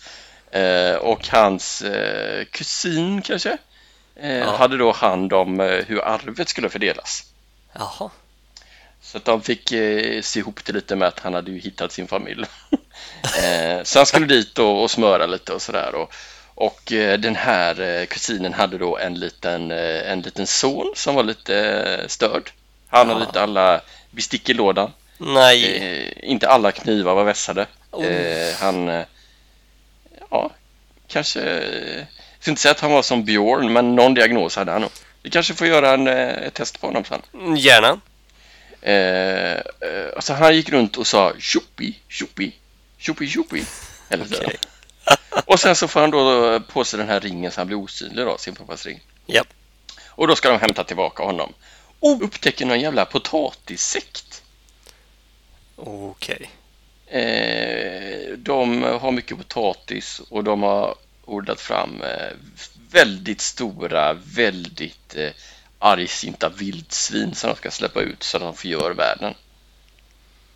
[0.50, 3.58] Eh, och hans eh, kusin kanske
[4.16, 4.56] eh, Ja.
[4.56, 7.24] hade då hand om hur arvet skulle fördelas.
[7.72, 8.10] Jaha.
[9.02, 11.92] Så att de fick eh, se ihop det lite med att han hade ju hittat
[11.92, 12.44] sin familj.
[13.42, 15.94] eh, så han skulle dit och, och smöra lite och sådär.
[15.94, 16.12] Och,
[16.54, 21.22] och eh, den här eh, kusinen hade då en liten, en liten son som var
[21.22, 22.50] lite störd.
[22.88, 23.26] Han hade Ja.
[23.26, 24.92] lite alla bestick i lådan.
[25.18, 26.14] Nej.
[26.22, 27.66] Inte alla knivar var vässade.
[27.90, 28.04] Oh.
[28.60, 29.04] Han,
[30.30, 30.50] ja,
[31.08, 31.40] kanske,
[31.96, 32.06] jag
[32.40, 34.90] ska inte säga att han var som Björn, men någon diagnos hade han nog.
[35.22, 37.56] Vi kanske får göra en, eh, ett test på honom sen.
[37.56, 38.00] Gärna.
[38.82, 42.52] Eh, eh, alltså han gick runt och sa tjoppi, tjoppi,
[42.98, 43.64] tjoppi, tjoppi.
[44.08, 44.56] Eller.
[45.44, 48.26] Och sen så får han då på sig den här ringen så han blir osynlig
[48.26, 49.00] då, sin pappas ring.
[49.26, 49.48] Japp.
[50.08, 51.52] Och då ska de hämta tillbaka honom.
[52.00, 54.42] Och upptäcker någon jävla potatissekt.
[55.76, 56.50] Okej.
[57.10, 60.94] Eh, de har mycket potatis och de har
[61.24, 62.36] odlat fram eh,
[62.90, 65.30] väldigt stora, väldigt eh,
[65.78, 69.34] argsinta vildsvin som de ska släppa ut så att de förgör världen.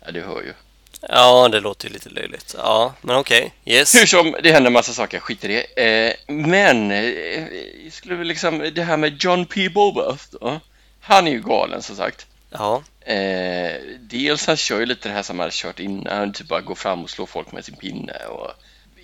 [0.05, 0.53] Ja, det hör ju.
[1.01, 2.55] Ja, det låter ju lite löjligt.
[2.57, 3.53] Ja, men okej.
[3.65, 3.95] Yes.
[3.95, 5.83] Hur som, det händer massa saker, skit i det.
[5.83, 7.47] Eh, men, eh,
[7.91, 9.69] skulle väl liksom, det här med John P.
[9.69, 10.59] Bobath då,
[11.01, 12.27] Han är ju galen som sagt.
[12.49, 12.83] Ja.
[12.99, 16.47] Eh, dels han kör ju lite det här som han har kört innan, han typ
[16.47, 18.51] bara går fram och slår folk med sin pinne och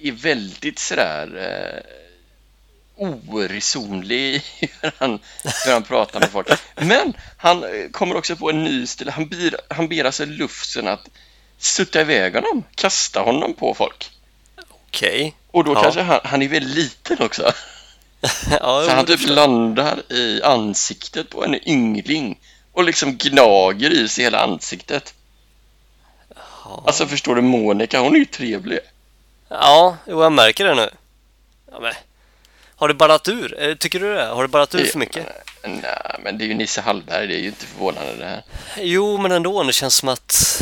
[0.02, 5.20] är väldigt sådär eh, oresonlig hur han,
[5.66, 6.48] hur han pratar med folk.
[6.76, 10.88] Men han eh, kommer också på en ny stil, han ber, han ber alltså lufsen
[10.88, 11.10] att
[11.58, 14.12] sutta iväg honom, kasta honom på folk.
[14.88, 15.36] Okej.
[15.52, 15.82] Och då Ja.
[15.82, 17.52] kanske han, han är väldigt liten också.
[18.52, 22.40] ja, Så han typ landar i ansiktet på en yngling
[22.72, 25.14] och liksom gnager i sig hela ansiktet.
[26.66, 26.84] Ja.
[26.88, 28.80] Alltså förstår du Monica, hon är ju trevlig.
[29.50, 30.90] Ja, jo, jag märker det nu.
[31.72, 31.94] Ja, men.
[32.76, 33.64] Har det ballat ur?
[33.64, 34.26] Eh, Tycker du det?
[34.26, 35.28] Har det ballat ur för mycket?
[35.64, 38.44] Nej, men det är ju Nisse Hallberg, det är ju inte förvånande det här.
[38.78, 39.64] Jo, men ändå.
[39.64, 40.62] Det känns som att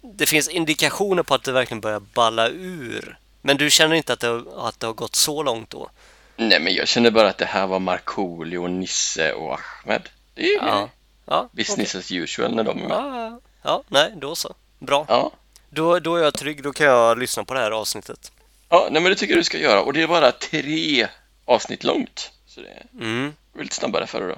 [0.00, 3.18] det finns indikationer på att det verkligen börjar balla ur.
[3.42, 5.90] Men du känner inte att det, har- att det har gått så långt då?
[6.36, 10.08] Nej, men jag känner bara att det här var Markoolio, Nisse och Ahmed.
[10.34, 10.88] Det är ju Ja.
[11.26, 12.96] Ja, business as usual när de är med.
[12.96, 13.82] ja, ja.
[13.88, 14.54] nej, då så.
[14.78, 15.04] Bra.
[15.08, 15.32] Ja.
[15.70, 16.62] Då, då är jag trygg.
[16.62, 18.32] Då kan jag lyssna på det här avsnittet.
[18.68, 19.82] ja, nej men det tycker jag du ska göra.
[19.82, 21.08] Och det är bara tre
[21.44, 22.30] avsnitt långt.
[22.46, 23.32] Så det Mm.
[23.58, 24.36] lite snabbare för då.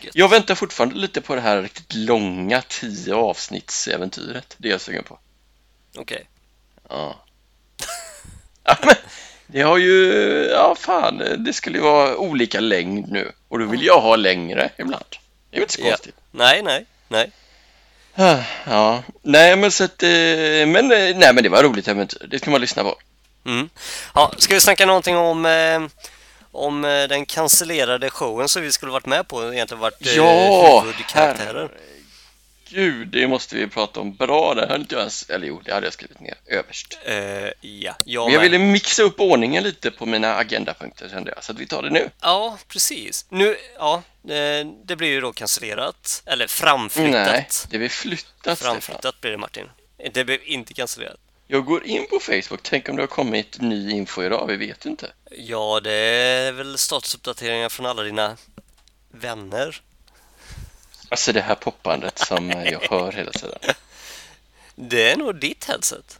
[0.00, 0.14] Gött.
[0.16, 4.54] Jag väntar fortfarande lite på det här riktigt långa tio avsnittsäventyret.
[4.58, 5.18] Det är jag sugen på.
[5.96, 6.28] Okej.
[6.88, 7.16] Ja.
[8.64, 8.94] ja men,
[9.46, 10.12] det har ju,
[10.52, 13.32] ja fan, det skulle ju vara olika längd nu.
[13.48, 15.16] Och då vill jag ha längre ibland.
[15.50, 15.88] Det är väl inte så Ja.
[15.90, 16.14] konstigt.
[16.30, 17.30] Nej, nej, nej.
[18.14, 20.08] Ah, Ja, nej men så att, eh,
[20.66, 22.26] men, eh, nej men det var roligt äventyr.
[22.30, 22.96] Det ska man lyssna på.
[23.46, 23.68] Mm.
[24.14, 25.80] Ja, ska vi snacka någonting om, eh,
[26.52, 29.52] om den cancellerade showen som vi skulle varit med på?
[29.54, 31.68] Egentligen varit Ja, huvudkaraktärer.
[32.68, 34.14] Gud, det måste vi prata om.
[34.14, 36.98] Bra, det hade inte jag ens, eller jo, det hade jag skrivit ner överst.
[37.04, 37.14] Eh,
[37.60, 41.52] ja, jag, Men jag ville mixa upp ordningen lite på mina agendapunkter kände jag, så
[41.52, 42.10] att vi tar det nu.
[42.20, 43.26] Ja, precis.
[43.28, 46.22] Nu, ja, eh, det blir ju då cancellerat.
[46.26, 47.12] Eller framflyttat.
[47.12, 48.56] Nej, det blir flyttat Stefan.
[48.56, 49.70] Framflyttat blir det Martin.
[50.12, 51.20] Det blev inte cancellerat.
[51.50, 54.86] Jag går in på Facebook, tänk om det har kommit ny info idag, vi vet
[54.86, 55.12] inte.
[55.30, 58.36] Ja, det är väl statusuppdateringar från alla dina
[59.10, 59.80] vänner.
[61.08, 63.58] Alltså det här poppandet som jag hör hela tiden.
[64.74, 66.18] Det är nog ditt headset.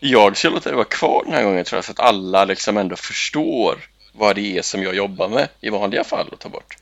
[0.00, 2.76] Jag ska låta det vara kvar den här gången tror jag, så att alla liksom
[2.76, 3.78] ändå förstår
[4.12, 6.76] vad det är som jag jobbar med i vanliga fall att ta bort.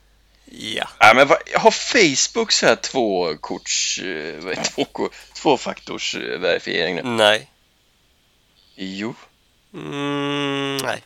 [0.51, 0.89] Ja.
[0.99, 6.39] Ja, men vad, har Facebook så här tvåkorts, eh, vad är det, två, tvåfaktors eh,
[6.39, 7.03] verifiering nu?
[7.03, 7.51] Nej.
[8.75, 9.15] Jo.
[9.75, 11.03] Mm, nej.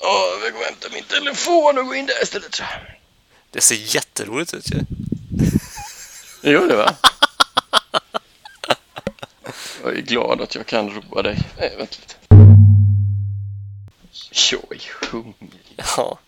[0.00, 3.01] Åh, jag går och hämtar min telefon och går in där istället tror jag.
[3.52, 4.78] Det ser jätteroligt ut ju.
[6.42, 6.96] Det gör det va?
[9.84, 11.38] Jag är glad att jag kan roa dig.
[11.58, 12.14] Nej, vänta lite.
[14.52, 15.74] Jag är hungrig.
[15.96, 16.18] Ja.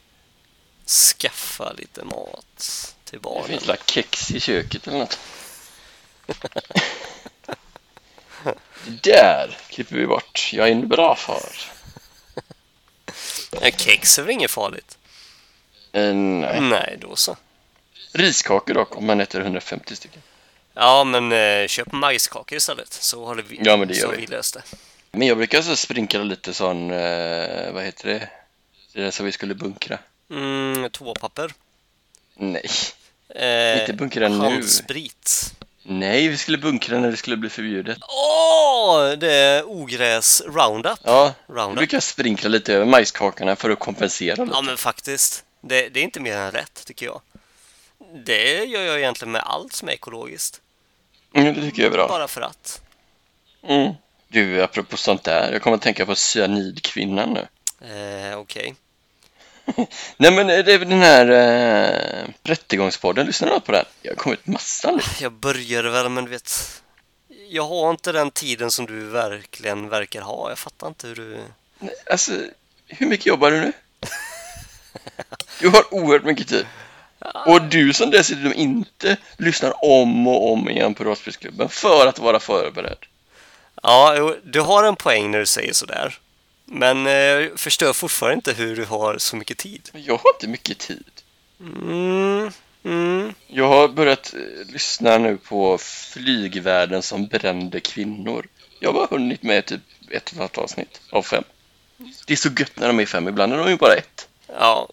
[0.86, 3.48] Skaffa lite mat till Det barnen.
[3.48, 5.18] finns la kex i köket eller något.
[8.86, 10.50] Det där klipper vi bort.
[10.52, 11.56] Jag är en bra far.
[13.50, 14.98] Ja, kex är väl inget farligt?
[15.94, 16.60] Eh, nej.
[16.60, 17.36] Nej, då så.
[18.12, 20.22] Riskakor dock, om man äter 150 stycken.
[20.74, 22.92] Ja, men eh, köp majskakor istället.
[22.92, 24.16] Så har vi, Ja, men det så vi.
[24.16, 24.62] vi löst det.
[25.10, 28.28] Men jag brukar så sprinkla lite sån, eh, vad heter det?
[28.92, 29.98] Det där som vi skulle bunkra.
[30.30, 31.52] Mm, toapapper.
[32.34, 32.66] Nej,
[33.34, 34.36] Eh, Inte bunkra nu.
[34.38, 35.52] Handsprit.
[35.82, 37.98] nej, vi skulle bunkra när det skulle bli förbjudet.
[38.08, 40.98] Åh, det är ogräs Roundup.
[41.04, 41.76] Ja, jag Roundup.
[41.76, 44.56] brukar sprinkla lite över majskakorna för att kompensera lite.
[44.56, 45.44] Ja, men faktiskt.
[45.68, 47.20] Det, det är inte mer än rätt, tycker jag.
[48.24, 50.60] Det gör jag egentligen med allt som är ekologiskt.
[51.34, 52.08] Mm, det tycker jag är bra.
[52.08, 52.82] Bara för att.
[53.62, 53.92] Mm.
[54.28, 57.46] Du, apropå sånt där, jag kommer att tänka på cyanidkvinnan nu.
[57.88, 58.74] Eh, Okej.
[60.16, 63.84] Nej men det är väl den här eh, rättegångspodden, lyssnar du på den?
[64.02, 65.02] Jag har kommit massa nu.
[65.20, 66.82] Jag började väl, men du vet.
[67.48, 70.48] Jag har inte den tiden som du verkligen verkar ha.
[70.48, 71.40] Jag fattar inte hur du...
[72.10, 72.32] Alltså,
[72.86, 73.72] hur mycket jobbar du nu?
[75.60, 76.66] Du har oerhört mycket tid.
[77.46, 82.40] Och du som dessutom inte lyssnar om och om igen på Rollspelsklubben för att vara
[82.40, 82.98] förberedd.
[83.82, 86.18] Ja, du har en poäng när du säger sådär.
[86.64, 89.90] Men eh, jag förstår fortfarande inte hur du har så mycket tid.
[89.92, 91.04] Jag har inte mycket tid.
[91.60, 92.50] Mm,
[92.84, 93.34] mm.
[93.46, 98.46] Jag har börjat eh, lyssna nu på Flygvärlden som brände kvinnor.
[98.80, 101.44] Jag har bara hunnit med typ ett och ett halvt avsnitt av fem.
[102.26, 104.28] Det är så gött när de är fem, ibland är de ju bara ett.
[104.46, 104.88] Ja,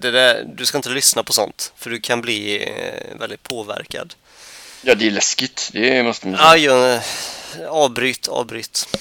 [0.00, 1.72] det där, du ska inte lyssna på sånt.
[1.76, 4.14] För du kan bli eh, väldigt påverkad.
[4.82, 5.70] Ja, det är läskigt.
[5.72, 6.48] Det måste man säga.
[6.48, 7.00] Aj, ja,
[7.68, 8.98] avbryt, avbryt.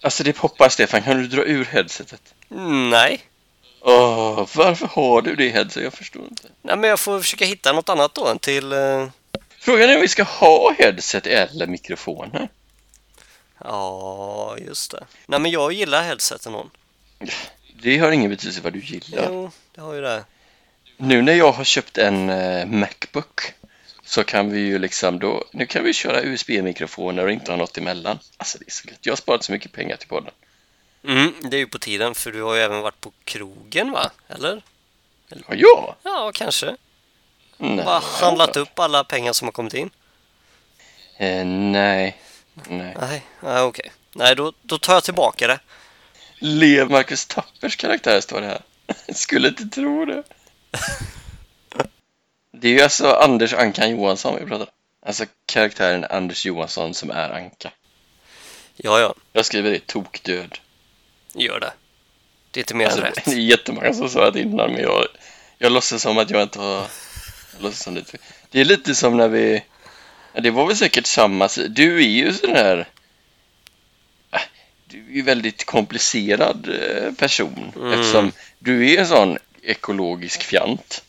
[0.00, 1.02] Alltså det poppar, Stefan.
[1.02, 2.20] Kan du dra ur headsetet?
[2.50, 3.20] Mm, Nej.
[3.80, 5.82] Åh, varför har du det headset?
[5.82, 6.48] Jag förstår inte.
[6.62, 8.72] Nej, men jag får försöka hitta något annat då till...
[8.72, 9.08] eh,
[9.60, 12.48] Frågan är om vi ska ha headset eller mikrofoner.
[13.64, 15.04] Ja, just det.
[15.26, 16.70] Nej, men jag gillar headseten någon.
[17.82, 19.26] Det har ingen betydelse vad du gillar.
[19.30, 20.24] Jo, det har ju det.
[20.96, 23.52] Nu när jag har köpt en eh, Macbook
[24.04, 27.78] så kan vi ju liksom då, nu kan vi köra USB-mikrofoner och inte ha något
[27.78, 28.18] emellan.
[28.36, 28.98] Alltså det är så gött.
[29.06, 30.32] Jag har sparat så mycket pengar till podden.
[31.04, 34.10] Mm, det är ju på tiden, för du har ju även varit på krogen, va?
[34.28, 34.62] Eller?
[35.28, 35.96] Ja, ja.
[36.02, 36.76] Ja, kanske.
[37.56, 37.84] Nej.
[37.84, 39.90] Bara handlat upp alla pengar som har kommit in.
[41.16, 42.16] Eh, nej.
[42.68, 43.22] Nej.
[43.40, 43.92] Nej, okej.
[44.12, 45.58] Nej, då, då tar jag tillbaka det.
[46.38, 48.62] Lev Marcus Tappers karaktär står det här.
[49.14, 50.22] Skulle inte tro det.
[52.52, 54.68] Det är ju alltså Anders Ankan Johansson vi pratar.
[55.06, 57.70] Alltså karaktären Anders Johansson som är Anka.
[58.76, 60.58] Ja, ja, Jag skriver det, tokdöd.
[61.34, 61.72] gör det.
[62.50, 63.24] Det är inte mer Alltså, rätt.
[63.24, 65.06] det är jättemånga som sa det innan men jag,
[65.58, 66.74] jag låtsas som att jag inte har...
[67.54, 68.04] Jag låtsas som det.
[68.50, 69.64] det är lite som när vi...
[70.32, 71.48] Det var väl säkert samma...
[71.68, 72.88] Du är ju sån här...
[74.90, 77.92] Du är ju väldigt komplicerad eh, person Mm.
[77.92, 81.02] eftersom du är en sån ekologisk fjant.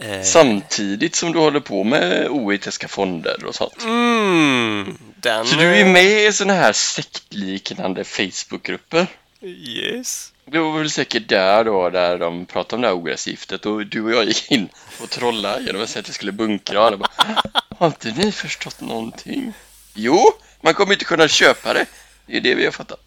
[0.00, 3.82] Eh, Samtidigt som du håller på med oetiska fonder och sånt.
[3.82, 5.46] Mm, den...
[5.46, 9.06] Så du är med i såna här sektliknande Facebookgrupper.
[9.42, 10.32] Yes.
[10.46, 14.02] Det var väl säkert där då, där de pratade om det här ogräsgiftet och du
[14.04, 14.68] och jag gick in
[15.02, 17.10] och trollade genom att säga att vi skulle bunkra och bara
[17.78, 19.52] Har inte ni förstått någonting?
[19.94, 21.86] Jo, man kommer inte kunna köpa det.
[22.26, 23.00] Det är det vi har fattat.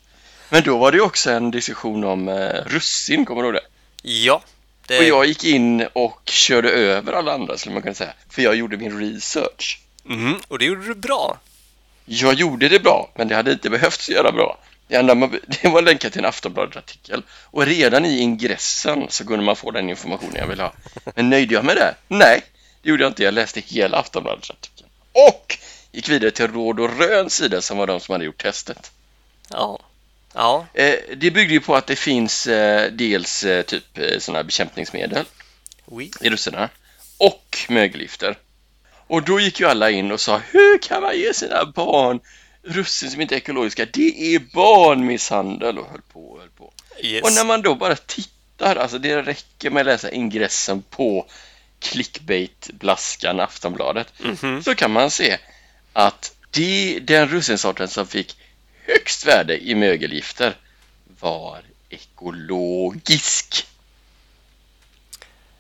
[0.50, 4.10] Men då var det också en diskussion om eh, russin, kommer du ihåg det?
[4.10, 4.42] Ja.
[4.88, 4.98] Det...
[4.98, 8.14] Och jag gick in och körde över alla andra skulle man kunna säga.
[8.30, 9.80] För jag gjorde min research.
[10.04, 11.40] Mhm, och det gjorde du bra.
[12.06, 14.58] Jag gjorde det bra, men det hade inte behövts göra bra.
[14.88, 14.98] Det,
[15.64, 20.36] var länkat till en Aftonbladet-artikel och redan i ingressen så kunde man få den informationen
[20.36, 20.74] jag ville ha.
[21.16, 21.96] Men nöjde jag mig med det?
[22.16, 22.42] Nej,
[22.82, 23.24] det gjorde jag inte.
[23.24, 24.90] Jag läste hela Aftonbladet-artikeln.
[25.12, 25.58] Och
[25.92, 28.92] gick vidare till Råd och Röns sida som var de som hade gjort testet.
[29.50, 29.80] Ja.
[30.34, 30.66] Ja.
[30.74, 33.84] Eh, det byggde ju på att det finns eh, dels eh, typ
[34.20, 35.26] sådana bekämpningsmedel
[35.86, 36.12] Oui.
[36.22, 36.70] i russinen
[37.18, 38.38] och mögelgifter.
[39.08, 42.20] Och då gick ju alla in och sa hur kan man ge sina barn
[42.64, 43.86] russin som inte är ekologiska?
[43.94, 46.74] Det är barnmisshandel och höll på och höll på.
[47.02, 47.24] Yes.
[47.24, 51.26] Och när man då bara tittar, alltså det räcker med att läsa ingressen på
[51.80, 54.64] clickbait-blaskan Aftonbladet Mhm.
[54.64, 55.38] så kan man se
[55.94, 58.38] att det, den russinsorten som fick
[58.88, 60.58] högst värde i mögelgifter
[61.19, 63.67] var ekologisk.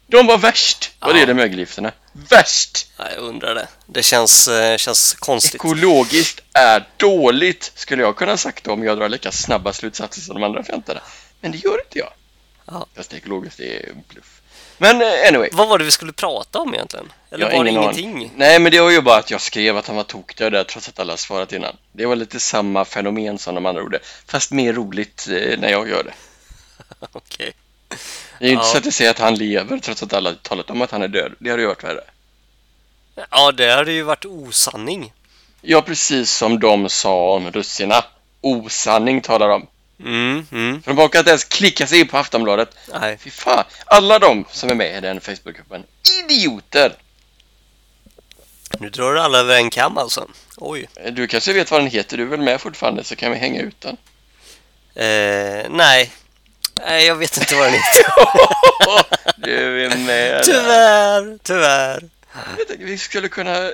[0.07, 1.19] De var värst vad det Ja.
[1.19, 1.91] gäller mögelgifterna.
[2.11, 2.91] Värst!
[2.97, 3.67] Ja, jag undrar det.
[3.85, 5.55] Det känns, eh, känns konstigt.
[5.55, 10.43] Ekologiskt är dåligt, skulle jag kunna sagt om jag drar lika snabba slutsatser som de
[10.43, 11.01] andra fjantarna.
[11.41, 12.13] Men det gör inte jag.
[12.65, 12.85] Ja.
[12.95, 14.36] Fast ekologiskt är bluff.
[14.77, 15.49] Men eh, anyway.
[15.51, 17.11] Vad var det vi skulle prata om egentligen?
[17.31, 18.11] Eller Jag var det ingen ingenting?
[18.11, 18.31] aning.
[18.35, 20.89] Nej, men det var ju bara att jag skrev att han var tokdöd där trots
[20.89, 21.77] att alla svarat innan.
[21.91, 25.89] Det var lite samma fenomen som de andra gjorde, fast mer roligt eh, när jag
[25.89, 26.13] gör det.
[27.11, 27.53] Okej.
[28.39, 28.71] Det är ju inte Ja.
[28.71, 31.07] så att jag säger att han lever trots att alla talat om att han är
[31.07, 31.31] död.
[31.39, 32.01] Det hade ju varit värre.
[33.31, 35.13] Ja, det hade ju varit osanning.
[35.61, 38.03] Ja, precis som de sa om russina.
[38.41, 39.67] Osanning talar de.
[39.99, 40.81] Mm, mm.
[40.85, 42.77] De orkar inte ens klicka sig in på Aftonbladet.
[42.93, 43.17] Nej.
[43.17, 43.63] Fy fan.
[43.85, 45.83] Alla de som är med i den Facebookgruppen.
[46.23, 46.95] Idioter!
[48.79, 50.27] Nu drar du alla över en kam alltså.
[50.57, 50.89] Oj.
[51.11, 52.17] Du kanske vet vad den heter.
[52.17, 53.97] Du är väl med fortfarande så kan vi hänga ut den.
[54.95, 56.11] Eh, nej.
[56.79, 58.05] Nej, jag vet inte vad den heter.
[59.37, 62.09] du är med tyvärr, tyvärr.
[62.57, 63.71] Jag tänkte, Vi skulle kunna eh,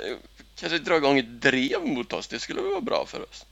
[0.59, 2.27] kanske dra igång ett drev mot oss.
[2.27, 3.45] Det skulle vara bra för oss.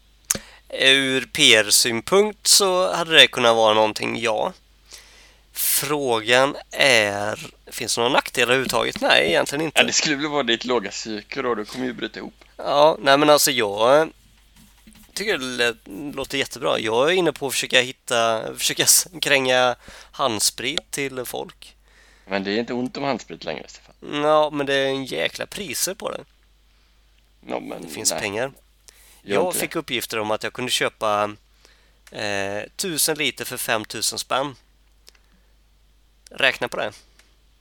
[0.79, 4.53] Ur PR-synpunkt så hade det kunnat vara någonting, ja.
[5.53, 9.01] Frågan är, finns det några nackdelar överhuvudtaget?
[9.01, 9.83] Nej, egentligen Ja, inte.
[9.83, 11.55] det skulle väl vara ditt låga psyke då.
[11.55, 12.33] Du kommer ju bryta ihop.
[12.57, 14.09] Ja, nej men alltså jag
[15.13, 15.75] tycker det
[16.15, 16.79] låter jättebra.
[16.79, 18.85] Jag är inne på att försöka hitta, försöka
[19.21, 19.75] kränga
[20.11, 21.75] handsprit till folk.
[22.27, 24.23] Men det är inte ont om handsprit längre, Stefan.
[24.23, 26.23] Ja, men det är en jäkla priser på det.
[27.41, 28.51] No, men, Det finns nej, pengar.
[29.21, 31.35] Jag fick uppgifter om att jag kunde köpa
[32.11, 34.55] eh, 1000 liter för 5000 spänn.
[36.29, 36.91] Räkna på det.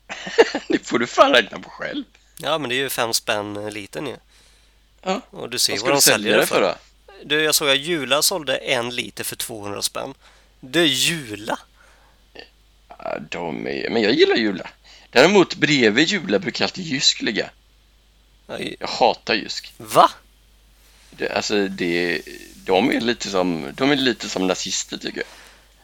[0.68, 2.04] Det får du fan räkna på själv.
[2.38, 4.16] Ja, men det är ju 5 spänn litern ju.
[5.02, 5.20] Ja.
[5.30, 6.62] Och du ser Vad vad, de säljer det för för.
[6.62, 6.74] då?
[7.24, 10.14] Du, jag såg att Jula sålde en liter för 200 spänn.
[10.60, 11.58] Det är Jula!
[12.88, 13.90] Ja, de är...
[13.90, 14.70] Men jag gillar Jula.
[15.10, 17.50] Däremot bredvid Jula brukar alltid Jysk ligga.
[18.46, 19.72] Jag hatar Jysk.
[19.76, 20.10] Va?
[21.10, 22.22] Det, alltså, det,
[22.64, 25.26] de, är lite som, de är lite som nazister tycker jag.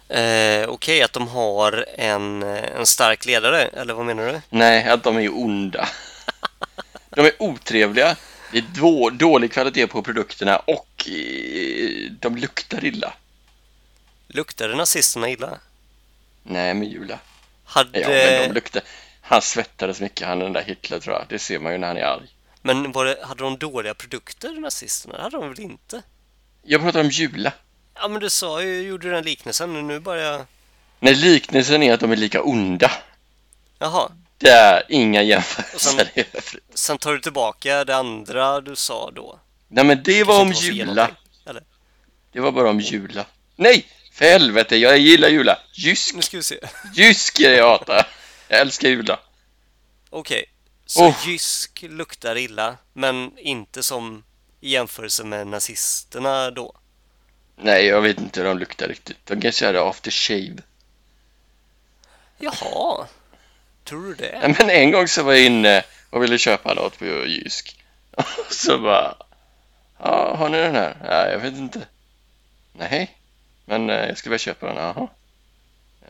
[0.09, 4.41] Eh, Okej att de har en, eh, en stark ledare, eller vad menar du?
[4.51, 5.89] Nej, att de är onda.
[7.11, 8.17] De är otrevliga.
[8.53, 13.15] Det är då, dålig kvalitet på produkterna och eh, de luktar illa.
[14.29, 15.59] Luktade nazisterna illa?
[16.43, 17.19] Nej, men Jula.
[17.65, 18.01] Hade...
[18.01, 18.83] Ja, men de luktar.
[19.21, 21.25] Han svettades mycket, han den där Hitler tror jag.
[21.29, 22.36] Det ser man ju när han är arg.
[22.67, 25.17] Men var det, hade de dåliga produkter, nazisterna?
[25.17, 26.03] Det hade de väl inte?
[26.63, 27.53] Jag pratar om Jula.
[27.95, 30.47] Ja, men du sa ju, gjorde den liknelsen, nu bara jag...
[31.01, 32.91] Nej, liknelsen är att de är lika onda.
[33.79, 36.25] Jaha, Det är inga jämförelser sen-
[36.75, 39.41] sen tar du tillbaka det andra du sa då.
[39.69, 41.11] Nej, men det var om Jula.
[41.47, 41.63] Eller?
[42.33, 43.27] Det var bara om Jula.
[43.57, 45.59] Nej, för helvete, jag gillar Jula.
[45.75, 46.59] Jysk, Nu ska vi se.
[46.95, 48.07] Jysk är det jag hatar.
[48.49, 49.19] Jag älskar Jula.
[50.11, 50.45] Okej,
[50.87, 51.29] så Oh.
[51.29, 54.25] Jysk luktar illa, men inte som
[54.61, 56.73] i jämförelse med nazisterna då?
[57.57, 59.27] Nej, jag vet inte hur de luktar riktigt.
[59.27, 60.57] De kanske hade after shave.
[62.39, 63.07] Jaha,
[63.85, 64.39] tror du det?
[64.43, 67.85] Ja, men en gång så var jag inne och ville köpa något på Jysk.
[68.11, 69.15] Och så bara...
[69.99, 70.97] Ja, har ni den här?
[71.05, 71.87] Ja, jag vet inte.
[72.73, 73.17] Nej,
[73.65, 74.77] men eh, jag ska väl köpa den.
[74.77, 75.09] Jaha.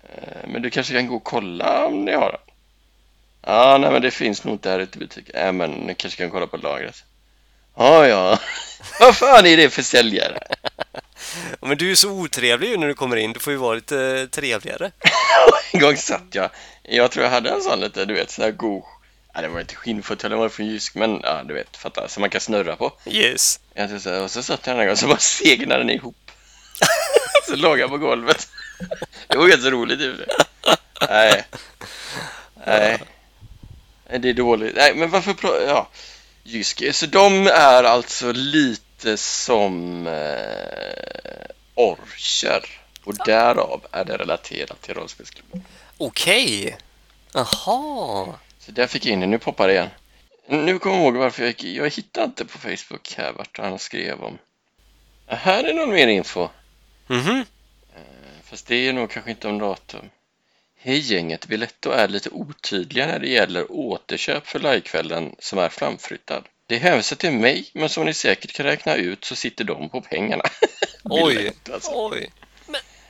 [0.03, 2.46] Eh, Men du kanske kan gå och kolla om ni har den?
[3.47, 5.35] Ja, nej men det finns nog inte här ute i butiken.
[5.45, 7.05] Ja, men ni kanske kan kolla på lagret.
[7.77, 8.39] Ja, ja.
[9.01, 10.39] Vad fan är det för säljare?
[11.61, 14.01] Men du är så otrevlig ju när du kommer in, du får ju vara lite
[14.01, 14.91] eh, trevligare.
[15.73, 16.51] En gång satt jag,
[16.83, 18.83] jag tror jag hade en sån lite, du vet, sån här god,
[19.35, 22.21] ja det var inte skinnfåtölj, den var från Jysk, men ja du vet, fattar, som
[22.21, 22.93] man kan snurra på.
[23.07, 23.61] Yes.
[23.75, 26.31] Jag så här, och så satt jag den här gången så bara segnade den ihop.
[27.49, 28.49] så låg jag på golvet.
[29.29, 30.15] Det var ganska roligt i.
[31.09, 31.45] Nej.
[32.67, 32.99] Nej.
[34.11, 34.77] Nej, det är dåligt.
[34.77, 35.89] Nej, men varför pra- ja.
[36.45, 42.81] Jysk, så de är alltså lite som eh, orcher.
[43.05, 45.65] Och därav är det relaterat till rollspelsklubben.
[45.99, 46.77] Okej.
[47.33, 48.35] Jaha.
[48.59, 49.89] Så där fick jag in det, nu poppar det igen.
[50.49, 53.79] Nu kommer jag ihåg varför jag gick, jag hittade inte på Facebook här vart han
[53.79, 54.39] skrev om.
[55.27, 56.49] Här är någon mer info.
[57.07, 57.45] Mhm.
[58.45, 60.11] Fast det är nog kanske inte om datum.
[60.79, 66.45] Hej gänget, Biletto är lite otydliga när det gäller återköp för livekvällen som är framflyttad.
[66.67, 70.01] Det hänvisar till mig, men som ni säkert kan räkna ut så sitter de på
[70.01, 70.45] pengarna.
[71.05, 71.53] Oj.
[71.73, 71.91] Alltså.
[71.95, 72.31] Oj.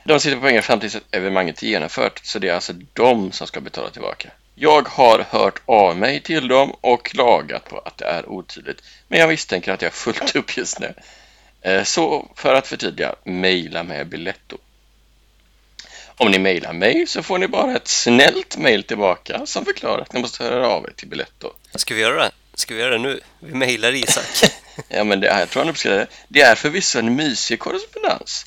[0.03, 3.31] De sitter på pengar fram tills att evenemanget är genomfört, så det är alltså de
[3.31, 4.29] som ska betala tillbaka.
[4.55, 9.19] Jag har hört av mig till dem och klagat på att det är otydligt, men
[9.19, 10.93] jag misstänker att jag har fullt upp just nu.
[11.61, 14.57] Eh, Så för att förtydliga, mejla med Biletto.
[16.19, 20.13] Om ni mejlar mig så får ni bara ett snällt mejl tillbaka som förklarar att
[20.13, 21.51] ni måste höra av er till Biletto.
[21.75, 22.31] Ska vi göra det?
[22.53, 23.19] Ska vi göra det nu?
[23.39, 24.51] Vi mejlar Isak.
[24.87, 26.07] Ja, men det, jag tror han uppskattar det.
[26.27, 28.45] Det är förvisso en mysig korrespondens,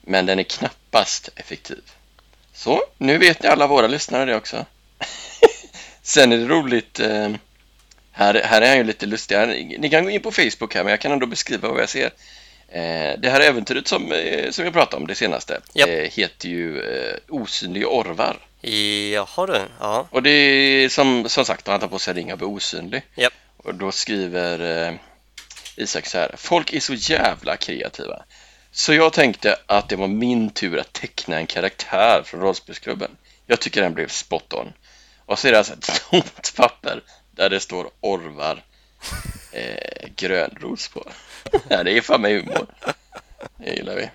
[0.00, 1.82] men den är knappast effektiv.
[2.54, 4.66] Så, nu vet ni alla våra lyssnare det också.
[6.02, 7.30] Sen är det roligt, eh,
[8.12, 9.38] här, här är han ju lite lustig.
[9.38, 11.88] Ni ni kan gå in på Facebook här, men jag kan ändå beskriva vad jag
[11.88, 12.10] ser.
[12.72, 15.88] Eh, det här äventyret som, eh, som jag pratade om, det senaste, Japp.
[15.88, 16.82] eh, heter ju
[17.28, 18.36] Osynliga orvar.
[19.12, 19.60] Jaha du.
[19.80, 20.08] Ja.
[20.10, 23.02] Och det är som, som sagt, han tar på sig ring och blir osynlig.
[23.14, 23.32] Japp.
[23.56, 24.94] Och då skriver eh,
[25.76, 26.34] Isak så här.
[26.36, 28.22] Folk är så jävla kreativa.
[28.72, 33.10] Så jag tänkte att det var min tur att teckna en karaktär från rollspelsklubben.
[33.46, 34.72] Jag tycker den blev spot on.
[35.26, 38.62] Och så är det alltså ett tomt papper där det står orvar
[39.52, 41.10] eh, grönros på.
[41.68, 42.66] Ja, det är fan med humor.
[43.56, 44.10] Det gillar vi.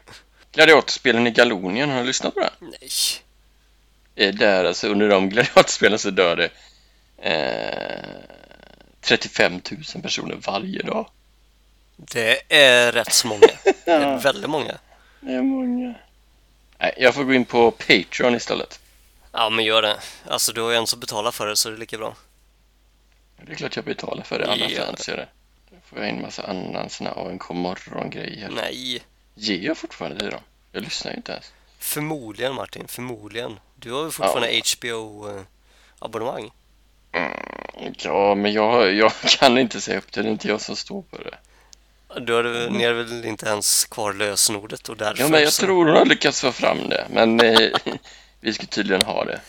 [0.51, 2.49] Gladiatorspelen i Galonien, har du lyssnat på det?
[2.59, 2.89] Nej.
[4.15, 6.49] Eh, Där alltså under de gladiatorspelen så dör det
[7.17, 8.09] eh,
[9.01, 9.61] 35
[9.93, 11.09] 000 personer varje dag.
[11.97, 13.47] Det är rätt så många.
[13.86, 14.78] Det är väldigt många.
[15.19, 15.93] Det är många.
[16.78, 18.80] Nej, jag får gå in på Patreon istället.
[19.32, 19.97] Ja, men gör det.
[20.28, 22.15] Alltså, du har ju en som betalar för det, så det är lika bra.
[23.45, 24.84] Det är klart jag betalar för det, annars Ja.
[24.86, 25.28] anser jag det.
[25.96, 28.50] Då får jag in massa annan sån här ANK morgon-grejer.
[28.50, 29.02] Nej.
[29.36, 30.41] Ger jag fortfarande till dem?
[30.72, 31.54] Jag lyssnar ju inte ens.
[31.80, 32.88] Förmodligen, Martin.
[32.88, 33.60] Förmodligen.
[33.76, 36.52] Du har ju fortfarande HBO-abonnemang.
[37.98, 40.22] Ja, men jag, jag kan inte säga upp det.
[40.22, 41.38] Det är inte jag som står på det.
[42.22, 45.66] Du har, ni har väl inte ens kvar lösenordet och därför Ja, men jag så...
[45.66, 47.08] tror hon har lyckats få fram det.
[47.10, 47.70] Men eh,
[48.39, 49.41] vi ska tydligen ha det.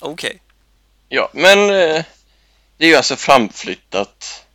[0.00, 0.40] Okej.
[1.08, 2.04] Ja, men eh,
[2.76, 4.46] det är ju alltså framflyttat.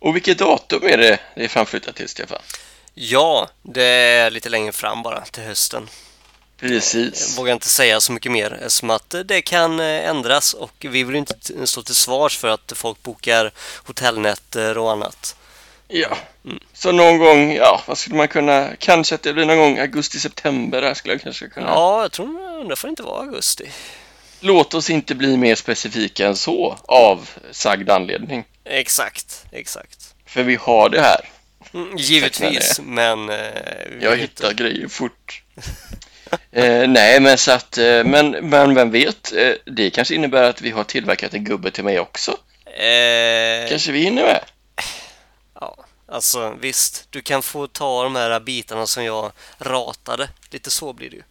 [0.00, 2.38] Och vilket datum är det det är framflyttat till, Stefan?
[2.94, 5.88] Ja, det är lite längre fram bara, till hösten.
[6.60, 7.38] Precis.
[7.38, 11.16] vågar inte säga så mycket mer eftersom att det kan eh, ändras och vi vill
[11.16, 13.52] inte stå till svars för att folk bokar
[13.84, 15.36] hotellnätter och annat.
[15.88, 16.16] Ja.
[16.72, 20.94] Så någon gång, ja, vad skulle man kunna, kanske att det blir någon gång augusti-september
[20.94, 21.66] skulle jag kanske kunna.
[21.66, 23.70] Ja, jag tror det får inte vara augusti.
[24.40, 28.44] Låt oss inte bli mer specifika än så av sagd anledning.
[28.64, 30.14] Exakt, exakt.
[30.26, 31.28] För vi har det här.
[31.74, 33.28] Mm, givetvis, men...
[33.28, 33.36] Eh,
[34.00, 35.42] Jag hittar grejer fort.
[36.52, 40.60] eh, nej, men så att, eh, men, men vem vet, eh, det kanske innebär att
[40.60, 42.36] vi har tillverkat en gubbe till mig också.
[42.66, 44.44] Eh, Kanske vi hinner med.
[45.60, 45.76] ja,
[46.08, 50.28] alltså visst, du kan få ta de här bitarna som jag ratade.
[50.50, 51.22] Lite så blir det ju.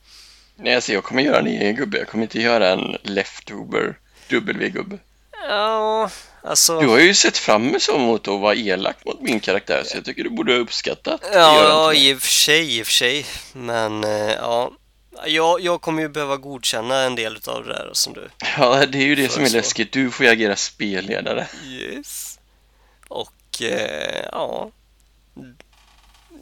[0.59, 1.97] Nej, alltså jag kommer göra en egen gubbe.
[1.97, 3.97] Jag kommer inte göra en leftover
[4.29, 4.97] W-gubbe.
[5.47, 6.09] Ja,
[6.43, 6.79] alltså...
[6.79, 10.23] Du har ju sett fram emot att vara elak mot min karaktär, så jag tycker
[10.23, 11.23] du borde ha uppskattat.
[11.23, 13.25] att Ja, ja i och för sig, i och för sig.
[13.53, 14.71] Men eh, ja,
[15.25, 18.29] jag, jag kommer ju behöva godkänna en del av det där som du.
[18.57, 19.91] ja, det är ju det som är läskigt.
[19.91, 21.47] Du får ju agera spelledare.
[21.67, 22.39] Yes.
[23.07, 24.71] Och eh, ja,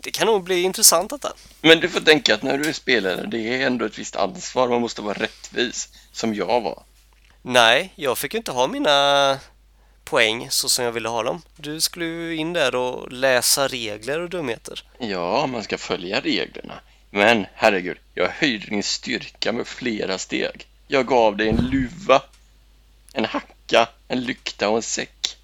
[0.08, 1.34] det kan nog bli intressant detta.
[1.62, 4.68] Men du får tänka att när du är spelare, det är ändå ett visst ansvar.
[4.68, 6.84] Man måste vara rättvis, som jag var.
[7.42, 9.40] Nej, jag fick ju inte ha mina
[10.04, 11.42] poäng så som jag ville ha dem.
[11.56, 14.84] Du skulle ju in där och läsa regler och dumheter.
[14.98, 16.80] Ja, man ska följa reglerna.
[17.10, 20.68] Men herregud, jag höjde din styrka med flera steg.
[20.88, 22.22] Jag gav dig en luva,
[23.14, 25.38] en hacka, en lykta och en säck.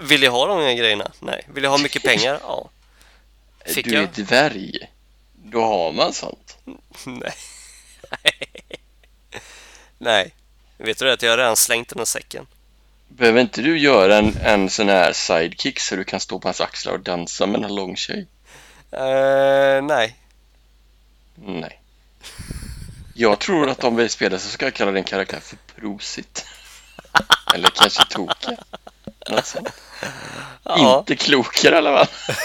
[0.00, 1.10] Vill jag ha de här grejerna?
[1.20, 1.46] Nej.
[1.54, 2.38] Vill jag ha mycket pengar?
[2.42, 2.70] Ja.
[3.64, 4.02] Fick du jag?
[4.02, 4.78] är dvärg.
[5.32, 6.58] Då har man sånt.
[7.06, 7.34] Nej.
[9.98, 10.34] Nej.
[10.78, 11.12] Vet du?
[11.12, 12.46] Att jag har redan slängt den här säcken.
[13.08, 16.60] Behöver inte du göra en, en sån här sidekick så du kan stå på hans
[16.60, 18.26] axlar och dansa med en lång tjej?
[18.90, 20.16] Eh, nej.
[21.34, 21.80] Nej.
[23.14, 26.46] Jag tror att om vi spelar så ska jag kalla din karaktär för Prosit.
[27.54, 28.56] Eller kanske Toka.
[29.30, 29.68] Något sånt.
[30.62, 30.98] Ja.
[30.98, 32.36] Inte klokare i alla fall.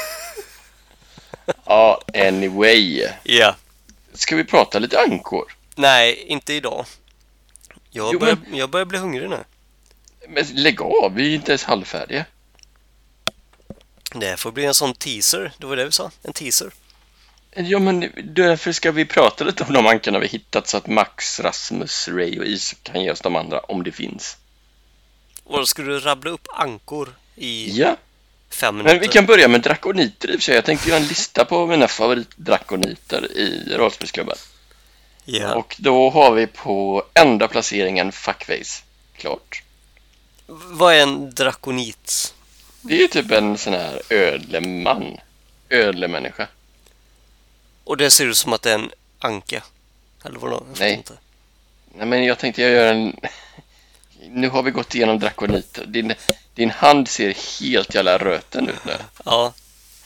[1.69, 3.07] Ja, anyway.
[3.23, 3.55] Ja.
[4.13, 5.55] Ska vi prata lite ankor?
[5.75, 6.85] Nej, inte idag.
[7.89, 9.43] Jag, Jo, börjar, men- jag börjar bli hungrig nu.
[10.27, 12.25] Men lägg av, vi är inte ens halvfärdiga.
[14.13, 15.51] Det får bli en sån teaser.
[15.57, 16.11] Det var det vi sa.
[16.23, 16.71] En teaser.
[17.55, 21.39] Ja, men därför ska vi prata lite om de ankorna vi hittat så att Max,
[21.39, 24.37] Rasmus, Ray och Is kan ge oss de andra om det finns.
[25.43, 27.97] Och då ska du rabbla upp ankor i Ja,
[28.49, 28.95] fem minuter.
[28.95, 30.55] men vi kan börja med drakoniter i och för sig.
[30.55, 34.37] Jag tänkte göra en lista på mina favoritdrakoniter i rollspelsklubben.
[35.25, 35.55] Ja.
[35.55, 38.83] Och då har vi på enda placeringen Fuckface.
[39.17, 39.63] Klart.
[40.47, 42.33] Vad är en drakonit?
[42.81, 45.17] Det är typ en sån här ödleman.
[45.69, 46.47] Ödlemänniska.
[47.83, 49.63] Och det ser ut som att det är en anka.
[50.25, 50.63] Eller vadå?
[50.79, 50.93] Nej.
[50.93, 51.13] Inte.
[51.95, 53.19] Nej, men jag tänkte jag gör en...
[54.27, 55.85] Nu har vi gått igenom drakoniter.
[55.85, 56.13] Din,
[56.53, 58.93] din hand ser helt jävla röten ut nu.
[59.25, 59.53] Ja.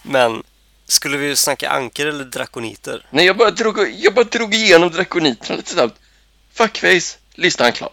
[0.03, 0.43] Men
[0.85, 3.05] skulle vi snacka ankor eller drakoniter?
[3.09, 5.99] Nej, jag bara drog, jag bara drog igenom drakoniterna lite snabbt.
[6.53, 7.91] Fuckface, listan klar.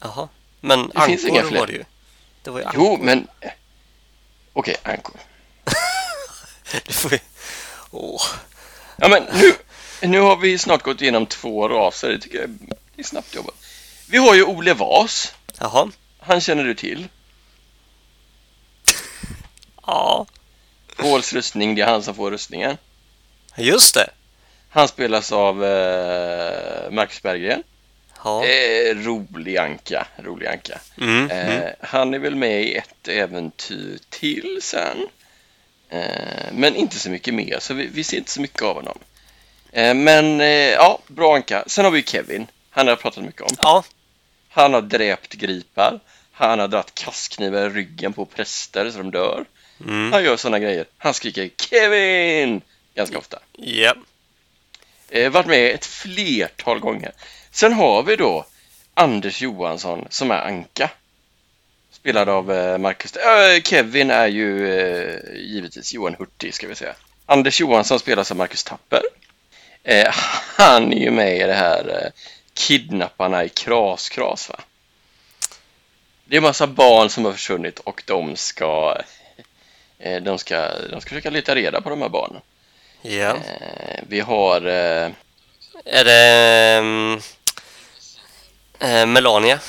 [0.00, 0.28] Jaha.
[0.60, 1.60] Men Det finns inga ankor fler.
[1.60, 1.84] var det ju.
[2.42, 2.80] Det var ju ankor.
[2.82, 3.28] Jo, men...
[3.40, 3.50] eh,
[4.52, 5.16] Okej, ankor.
[6.86, 7.20] Det får vi...
[7.90, 8.22] Åh.
[8.96, 9.52] Ja, men nu,
[10.08, 12.08] nu har vi snart gått igenom två raser.
[12.08, 12.50] Det tycker jag
[12.96, 13.54] är snabbt jobbat.
[14.10, 15.34] Vi har ju Ole Vas.
[15.58, 15.90] Jaha.
[16.18, 17.08] Han känner du till.
[19.86, 20.26] Ja.
[20.96, 22.76] Pauls rustning, det är han som får rustningen.
[23.56, 24.10] Just det.
[24.70, 27.62] Han spelas av eh, Marcus Berggren.
[28.24, 28.44] Ja.
[28.44, 30.80] Eh, rolig anka, rolig anka.
[31.00, 31.30] Mm.
[31.30, 31.74] Eh, mm.
[31.80, 35.08] Han är väl med i ett äventyr till sen.
[35.88, 38.98] Eh, men inte så mycket mer, så vi, vi ser inte så mycket av honom.
[39.72, 41.64] Eh, men eh, ja, bra anka.
[41.66, 42.46] Sen har vi Kevin.
[42.70, 43.56] Han har jag pratat mycket om.
[43.62, 43.84] Ja.
[44.58, 46.00] Han har dräpt gripar.
[46.32, 49.44] Han har dragit kastknivar i ryggen på präster så de dör.
[49.86, 50.12] Mm.
[50.12, 50.86] Han gör sådana grejer.
[50.98, 52.60] Han skriker Kevin!
[52.94, 53.38] Ganska ofta.
[53.52, 53.94] Ja.
[55.08, 57.12] Eh, varit med ett flertal gånger.
[57.50, 58.46] Sen har vi då
[58.94, 60.90] Anders Johansson som är Anka.
[61.90, 63.16] Spelad av eh, Marcus...
[63.16, 66.94] Äh, Kevin är ju eh, givetvis Johan Hurtig ska vi säga.
[67.26, 69.02] Anders Johansson spelas av Marcus Tapper.
[69.82, 70.14] Eh,
[70.56, 72.10] han är ju med i det här eh,
[72.58, 74.60] Kidnapparna i Kras Kras va?
[76.24, 79.00] Det är en massa barn som har försvunnit och de ska,
[79.98, 82.42] eh, de ska, de ska försöka leta reda på de här barnen.
[83.02, 83.36] Ja.
[83.36, 85.10] Eh, vi har eh,
[85.84, 86.78] Är det...
[86.78, 87.20] Um,
[89.12, 89.60] Melania?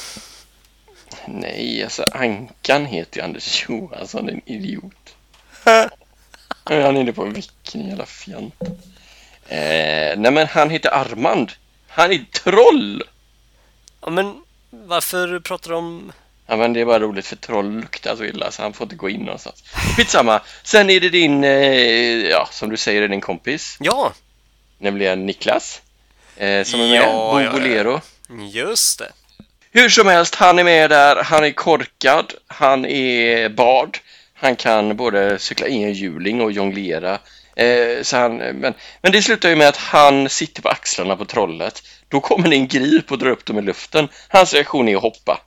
[1.26, 5.16] Nej, alltså Ankan heter ju Anders Johansson, en idiot.
[6.70, 8.56] Nu är han inne på vilken jävla fjant.
[9.48, 11.52] Eh, nej men han heter Armand.
[11.90, 13.04] Han är troll!
[14.02, 16.12] Ja, men varför pratar du om...
[16.48, 18.96] Ja men det är bara roligt för troll luktar så illa så han får inte
[18.96, 19.64] gå in någonstans.
[19.98, 20.42] Skitsamma.
[20.64, 23.78] Sen är det din, eh, ja som du säger, är din kompis.
[23.80, 24.14] Ja,
[24.78, 25.82] Nämligen Niklas.
[26.38, 27.02] Eh, som är med.
[27.02, 28.02] Ja, Bo ja, ja.
[28.52, 29.12] Just det.
[29.72, 31.24] Hur som helst, han är med där.
[31.24, 32.34] Han är korkad.
[32.48, 33.98] Han är bard.
[34.34, 37.20] Han kan både cykla in en hjuling och jonglera.
[37.64, 41.26] Eh, så han, men, men det slutar ju med att han sitter på axlarna på
[41.26, 41.84] trollet.
[42.08, 44.10] Då kommer det en grip och drar upp dem i luften.
[44.28, 45.42] Hans reaktion är att hoppa.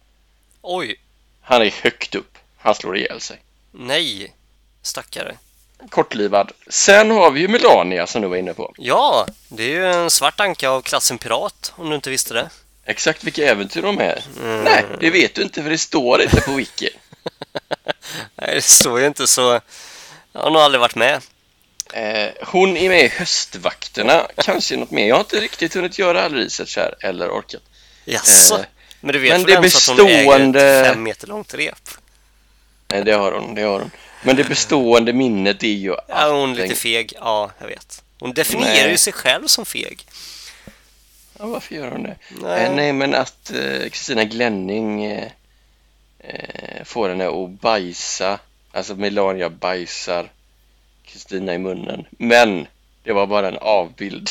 [0.63, 1.01] Oj,
[1.43, 2.39] Han är högt upp.
[2.59, 3.37] Han slår ihjäl sig.
[3.73, 4.33] nej.
[4.83, 5.37] Stackare.
[5.91, 6.53] Kortlivad.
[6.69, 8.75] Sen har vi ju Melania som du var inne på.
[8.79, 12.51] Ja, det är ju en svart anka av klassen pirat, om du inte visste det.
[12.85, 14.25] Exakt vilka äventyr de är.
[14.41, 14.65] Mm.
[14.65, 16.89] Nej, det vet du inte för det står inte på wiki.
[18.37, 19.61] Nej, det står ju inte så...
[20.33, 21.23] Jag har nog aldrig varit med.
[21.93, 25.09] Eh, hon är med i Höstvakterna, kanske något mer.
[25.09, 27.63] Jag har inte riktigt hunnit göra all research här eller orkat.
[28.05, 28.55] Jaså?
[28.55, 28.65] Eh,
[29.01, 31.89] men du vet men det så att hon äger bestående- ett fem meter långt rep?
[32.89, 33.91] Nej, det har hon, det har hon.
[34.23, 37.13] Men det bestående minnet är ju Ja, hon är lite feg.
[37.21, 38.03] Ja, jag vet.
[38.19, 40.07] Hon definierar ju sig själv som feg.
[41.39, 42.17] Ja, varför gör hon det?
[42.29, 42.65] Nej.
[42.65, 45.29] Eh, nej, men att eh, Kristina Glänning eh,
[46.19, 48.39] eh, får henne att bajsa.
[48.73, 50.31] Alltså Melania bajsar
[51.13, 52.05] Kristina i munnen.
[52.11, 52.67] Men
[53.03, 54.31] det var bara en avbild.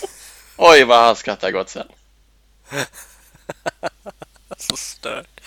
[0.56, 1.88] Oj, vad han skrattar gott sen.
[4.56, 5.40] Så stört.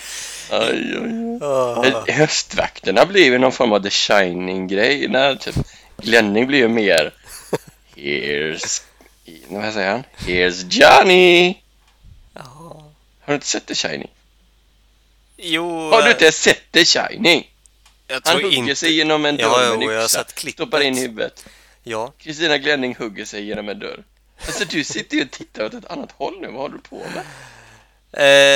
[0.50, 1.38] Oj, oj.
[1.40, 1.86] Oh.
[1.86, 5.54] Eh, Höstvakterna blev ju någon form av The Shining-grej när typ
[5.96, 7.12] Glänning blev ju mer
[7.96, 8.82] Here's...
[9.48, 10.04] Vad säger han?
[10.18, 11.56] Here's Johnny!
[13.20, 14.10] Har du inte sett The Shining?
[15.36, 17.50] Jo, Har du inte sett The Shining?
[18.10, 18.74] Jag Han hugger inte...
[18.74, 21.44] sig genom en dörr Ja, med en yxa, stoppar in huvudet.
[21.82, 22.12] Ja.
[22.18, 24.04] Kristina Glänning hugger sig genom en dörr.
[24.46, 27.02] Alltså du sitter ju och tittar åt ett annat håll nu, vad håller du på
[27.14, 27.24] med?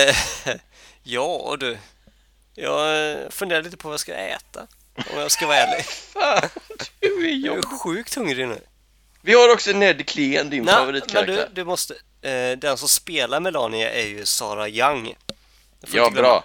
[0.08, 0.14] Eh,
[1.02, 1.78] ja, du.
[2.54, 4.66] Jag eh, funderar lite på vad jag ska äta.
[4.96, 5.84] Om jag ska vara ärlig.
[6.12, 6.48] Fan,
[7.00, 7.64] du är Jag är jobbig.
[7.64, 8.60] sjukt hungrig nu.
[9.20, 11.48] Vi har också Ned Klen, din Nej, men favoritkaraktär.
[11.48, 11.94] du, du måste...
[12.22, 15.14] Eh, den som spelar Melania är ju Sara Young.
[15.92, 16.44] Ja, bra.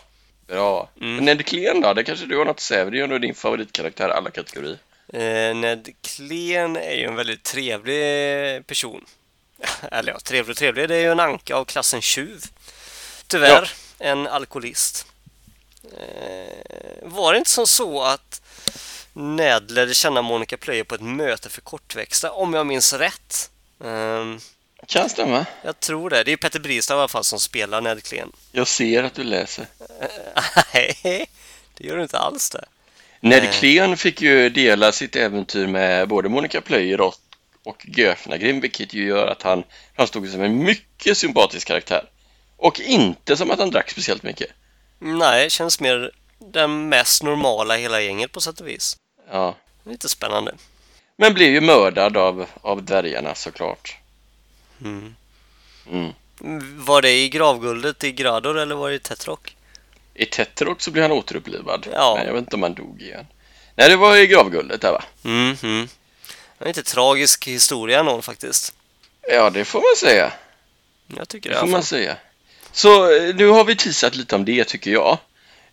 [0.50, 0.89] Bra.
[1.02, 1.26] Mm.
[1.26, 1.93] Ned Klen då?
[1.93, 4.32] Det kanske du har något att säga, det är ju nog din favoritkaraktär i alla
[4.32, 4.78] kategorier.
[5.14, 9.06] Eh, Ned Klen är ju en väldigt trevlig person.
[9.91, 10.89] Eller ja, trevlig och trevlig.
[10.89, 12.41] Det är ju en anka av klassen tjuv.
[13.28, 15.08] Tyvärr, en alkoholist.
[15.84, 18.41] Eh, var det inte som så att
[19.14, 23.52] Ned lärde känna Monica Player på ett möte för kortväxta, om jag minns rätt?
[23.84, 24.39] Ehm,
[24.89, 25.45] Kan stämma.
[25.63, 26.23] jag tror det.
[26.23, 28.31] Det är Petter Bristav i alla fall som spelar Ned Klen.
[28.51, 29.65] Jag ser att du läser.
[30.73, 31.29] Nej,
[31.77, 32.65] det gör du inte alls det.
[33.19, 33.51] Ned Eh.
[33.51, 37.15] Klen fick ju dela sitt äventyr med både Monica Player och,
[37.63, 39.63] och Göfnagrim, vilket ju gör att han
[39.95, 42.09] framstod som en mycket sympatisk karaktär.
[42.57, 44.51] Och inte som att han drack speciellt mycket.
[44.99, 48.97] Nej, känns mer den mest normala hela gänget på sätt och vis.
[49.31, 49.55] Ja.
[49.83, 50.55] Lite spännande.
[51.17, 53.99] Men blev ju mördad av, av dvärgarna såklart.
[54.84, 55.15] Mm.
[55.91, 56.13] Mm.
[56.86, 59.55] Var det i gravguldet i Grador eller var det i Tetrok?
[60.13, 61.88] I Tetrok så blev han återupplivad.
[61.93, 62.15] Ja.
[62.17, 63.27] Men jag vet inte om han dog igen.
[63.75, 65.03] Nej, det var i gravguldet där va?
[65.25, 65.88] Mm, mm.
[66.57, 68.73] Det är inte tragisk historia någon faktiskt.
[69.30, 70.34] Ja, det får man säga.
[71.07, 71.59] Jag tycker Det det.
[71.59, 72.17] får man säga.
[72.71, 75.17] Så eh, nu har vi teasat lite om det tycker jag.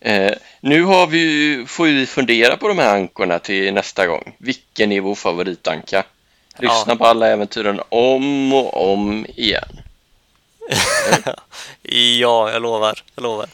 [0.00, 4.34] Eh, nu har vi, får vi fundera på de här ankorna till nästa gång.
[4.38, 6.04] Vilken är vår favoritanka?
[6.58, 6.96] Lyssna Ja.
[6.96, 9.80] på alla äventyren om och om igen.
[12.18, 13.02] ja, jag lovar.
[13.14, 13.48] Jag lovar.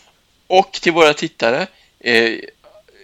[0.47, 1.67] Och till våra tittare,
[2.01, 2.31] eh,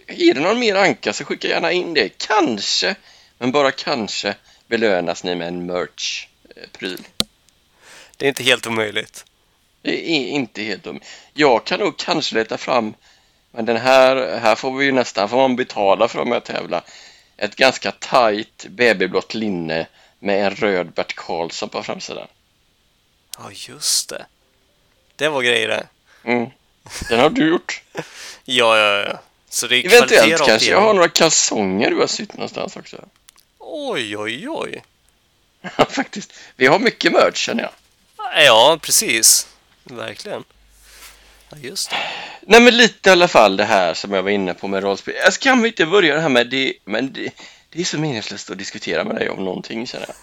[0.07, 2.09] är det någon mer anka så skicka gärna in det.
[2.09, 2.95] Kanske,
[3.39, 4.35] men bara kanske,
[4.67, 7.01] belönas ni med en merch-pryl.
[8.17, 9.25] Det är inte helt omöjligt.
[9.83, 11.01] Det är inte helt dumt.
[11.35, 12.95] Jag kan nog kanske leta fram,
[13.51, 16.83] men den här, här får vi ju nästan, får man betala för att tävla.
[17.39, 19.87] Ett ganska tajt babyblått linne
[20.19, 22.27] med en röd Bert Karlsson på framsidan.
[23.39, 24.27] Ja, just det.
[25.17, 25.87] Det var grejer det.
[26.25, 26.51] Mm.
[27.09, 27.83] Den har du gjort.
[28.45, 29.21] Ja, ja, ja.
[29.49, 33.05] Så det är Eventuellt kanske jag har några kalsonger du har sytt någonstans också.
[33.59, 34.85] Oj, oj, oj.
[35.61, 36.33] Ja, faktiskt.
[36.57, 37.73] Vi har mycket merch känner jag.
[38.45, 39.49] Ja, precis.
[39.85, 40.45] Verkligen.
[41.51, 41.97] Ja, just det.
[42.51, 45.15] Nej men lite i alla fall det här som jag var inne på med rollspel.
[45.25, 47.31] Jag kan vi inte börja det här med det, men det,
[47.71, 50.15] det är så meningslöst att diskutera med dig om någonting känner jag.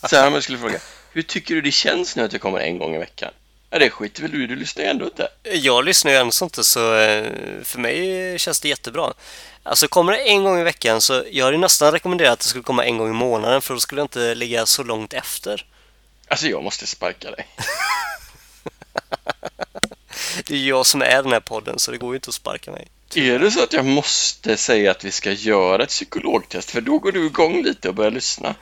[0.10, 0.78] Så här om jag skulle fråga,
[1.12, 3.30] hur tycker du det känns nu att det kommer en gång i veckan?
[3.70, 5.28] Ja, det skiter väl du du lyssnar ju ändå inte.
[5.42, 7.30] Jag lyssnar ju ändå inte så eh,
[7.62, 9.12] för mig känns det jättebra.
[9.62, 12.64] Alltså kommer det en gång i veckan så jag hade nästan rekommenderat att det skulle
[12.64, 15.66] komma en gång i månaden för då skulle jag inte ligga så långt efter.
[16.28, 17.46] Alltså jag måste sparka dig.
[20.44, 22.70] Det är jag som är den här podden så det går ju inte att sparka
[22.70, 22.88] mig.
[23.14, 26.70] Är det så att jag måste säga att vi ska göra ett psykologtest?
[26.70, 28.54] För då går du igång lite och börjar lyssna.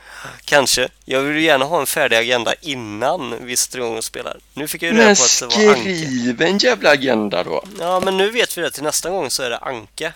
[0.44, 0.88] Kanske.
[1.04, 4.38] Jag vill ju gärna ha en färdig agenda innan vi sätter igång och spelar.
[4.54, 5.96] Nu fick jag ju Men reda på att det var Anke.
[5.96, 7.64] skriv en jävla agenda då.
[7.80, 8.70] Ja, men nu vet vi det.
[8.70, 10.12] Till nästa gång så är det Anke.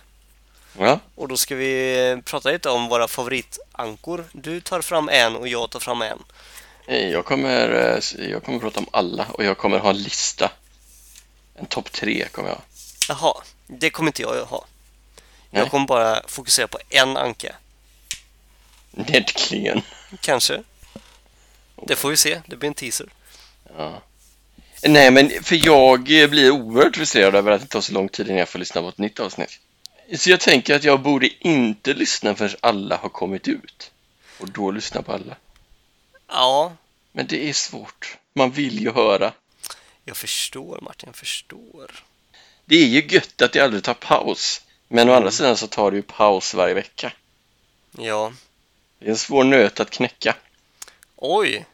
[0.79, 4.25] Ja, Och då ska vi prata lite om våra favoritankor.
[4.33, 6.19] Du tar fram en och jag tar fram en.
[7.13, 7.69] jag kommer,
[8.19, 10.51] eh, jag kommer prata om alla och jag kommer ha en lista.
[11.59, 12.63] En topp tre kommer jag ha.
[13.09, 13.35] Jaha,
[13.67, 14.65] det kommer inte jag att ha.
[15.51, 15.63] Nej.
[15.63, 17.55] Jag kommer bara fokusera på en anka.
[18.91, 19.83] Ned Klen.
[20.21, 20.63] Kanske.
[21.87, 22.41] Det får vi se.
[22.47, 23.09] Det blir en teaser.
[23.77, 24.03] Ja.
[24.83, 28.39] Nej, men för jag blir oerhört frustrerad över att det tar så lång tid innan
[28.39, 29.59] jag får lyssna på ett nytt avsnitt.
[30.17, 33.91] Så jag tänker att jag borde inte lyssna förrän alla har kommit ut.
[34.41, 35.37] Och då lyssna på alla.
[36.29, 36.73] Ja,
[37.13, 38.17] Men det är svårt.
[38.33, 39.33] Man vill ju höra.
[40.09, 41.09] Jag förstår Martin.
[41.09, 42.05] Jag förstår.
[42.65, 44.63] Det är ju gött att det aldrig tar paus.
[44.89, 47.13] Men å andra sidan så tar det ju paus varje vecka.
[47.99, 48.33] Ja.
[48.99, 50.37] Det är en svår nöt att knäcka.
[51.17, 51.67] Oj!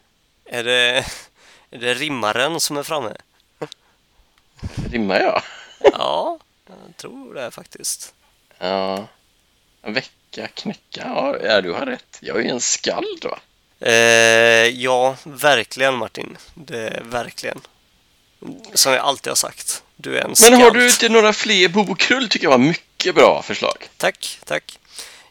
[0.45, 1.05] Är det,
[1.71, 3.17] är det rimmaren som är framme?
[4.91, 5.41] Rimmar jag?
[5.93, 8.13] Ja, jag tror det faktiskt.
[8.57, 9.07] Ja.
[9.81, 11.37] En vecka knäcka?
[11.43, 12.17] Ja, du har rätt.
[12.19, 13.39] Jag är ju en skald va?
[13.79, 16.37] Eh, ja, verkligen Martin.
[16.53, 17.61] Det verkligen.
[18.73, 19.83] Som jag alltid har sagt.
[19.95, 23.41] Du är en Men har du inte några fler bokrull tycker jag var mycket bra
[23.41, 23.89] förslag.
[23.97, 24.79] Tack, tack.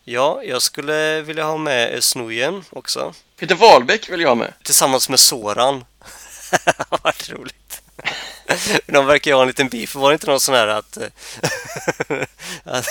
[0.04, 3.14] Ja, jag skulle vilja ha med Snojen också.
[3.38, 4.52] Peter Wahlbeck vill jag ha med.
[4.62, 5.84] Tillsammans med Soran.
[6.88, 7.82] Vad roligt.
[8.86, 9.94] De verkar ju ha en liten beef.
[9.94, 10.98] Var det inte någon sån här att...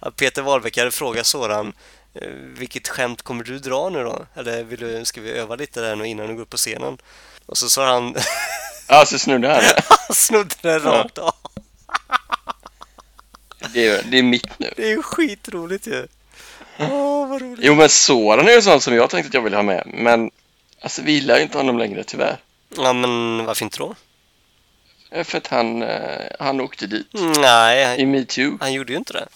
[0.00, 1.72] att, Peter Wahlbeck hade frågat Soran
[2.14, 4.26] eh, vilket skämt kommer du dra nu då?
[4.34, 6.98] Eller vill du, ska vi öva lite där nu innan du går upp på scenen?
[7.48, 8.14] Och så sa han,
[8.86, 9.62] Alltså snudde här.
[9.88, 11.34] han snodde den rakt av.
[13.74, 14.72] Det är, det är mitt nu.
[14.76, 16.06] Det är ju skitroligt ju.
[16.78, 17.58] Åh, vad roligt.
[17.62, 19.82] Jo men Soran är ju sånt som jag tänkte att jag ville ha med.
[19.86, 20.30] Men
[20.80, 22.36] alltså vi gillar ju inte honom längre tyvärr.
[22.76, 23.94] Ja, men varför inte då?
[25.24, 27.06] För att han, eh, han åkte dit
[27.40, 28.58] Nej, i metoo.
[28.60, 29.26] han gjorde ju inte det.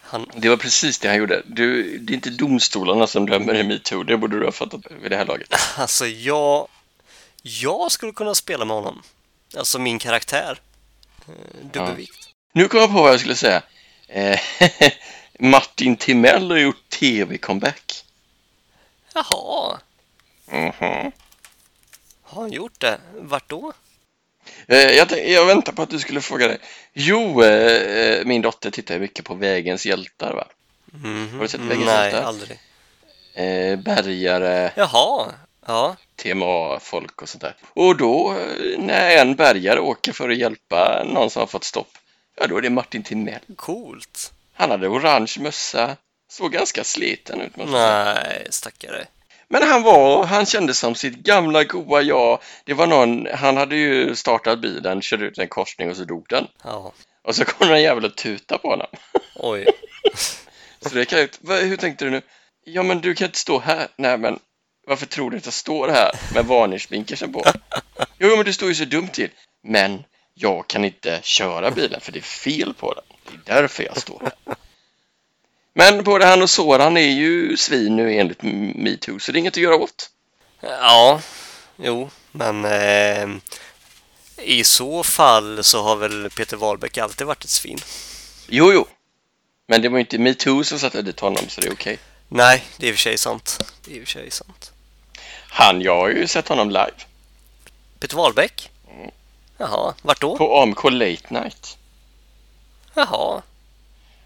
[0.00, 1.42] Han, Det var precis det han gjorde.
[1.46, 4.02] Du, det är inte domstolarna som dömer i metoo.
[4.02, 5.54] Det borde du ha fattat vid det här laget.
[5.76, 6.68] Alltså jag...
[7.60, 9.02] Jag skulle kunna spela med honom.
[9.56, 10.60] Alltså min karaktär.
[11.28, 12.28] Eh, Dubbelvikt.
[12.52, 13.62] Nu kom jag på vad jag skulle säga.
[14.08, 14.40] Eh,
[15.38, 18.04] Martin Timell har gjort tv-comeback.
[19.14, 19.78] Jaha,
[20.50, 21.12] Mhm.
[22.22, 22.98] har han gjort det?
[23.16, 23.72] Vart då?
[24.66, 26.58] Eh, jag, jag väntar på att du skulle fråga dig.
[26.92, 30.44] Jo, eh, min dotter tittar ju mycket på Vägens hjältar va?
[30.84, 31.30] Mhm.
[31.34, 32.22] Har du sett Vägens Nej, hjältar?
[32.22, 32.58] aldrig.
[33.34, 35.32] Eh, bärgare, Jaha,
[35.66, 35.96] ja.
[36.16, 37.56] TMA-folk och sånt där.
[37.74, 41.90] Och då eh, när en bärgare åker för att hjälpa någon som har fått stopp,
[42.40, 43.40] ja då är det Martin Timell.
[43.56, 44.32] Coolt.
[44.54, 45.96] Han hade orange mössa,
[46.30, 47.52] såg ganska sliten ut.
[47.56, 49.06] Nej, stackare.
[49.48, 52.38] Men han var, han kände som sitt gamla goa jag.
[52.64, 56.26] Det var någon, han hade ju startat bilen, körde ut en korsning och så dog
[56.28, 56.46] den.
[56.64, 56.92] Ja,
[57.24, 58.86] Och så kom den jävel och tuta på honom.
[59.34, 59.66] oj.
[60.80, 62.22] Så det kan ut, "Vad- hur tänkte du nu?
[62.64, 63.88] Ja men du kan inte stå här.
[63.96, 64.38] Nej men
[64.88, 67.44] varför tror du att jag står här med varningsblinkersen på?
[68.18, 69.30] Jo men du står ju så dumt till.
[69.62, 73.04] Men jag kan inte köra bilen för det är fel på den.
[73.44, 74.56] Det är därför jag står här.
[75.74, 79.54] Men både han och Soran är ju svin nu enligt metoo så det är inget
[79.54, 80.10] att göra åt.
[80.60, 81.20] Ja,
[81.76, 83.28] jo, men eh,
[84.36, 87.78] i så fall så har väl Peter Wahlbeck alltid varit ett svin.
[88.46, 88.86] Jo jo.
[89.68, 91.98] Men det var ju inte metoo som satte dit honom så det är okej.
[92.28, 93.58] Nej, det är i och för sig sant.
[93.84, 94.72] Det är i och för sig sant.
[95.58, 96.92] Han, jag har ju sett honom live.
[97.98, 98.70] Peter Wahlbeck?
[98.90, 99.10] Mm.
[99.56, 100.36] Jaha, vart då?
[100.36, 101.78] På AMK Late Night.
[102.94, 103.42] Jaha,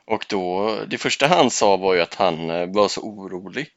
[0.05, 3.71] Och då, det första han sa var ju att han eh, var så orolig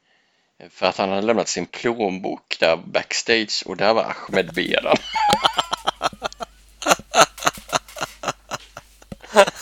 [0.70, 4.97] för att han hade lämnat sin plånbok där backstage och där var Ahmed Beran.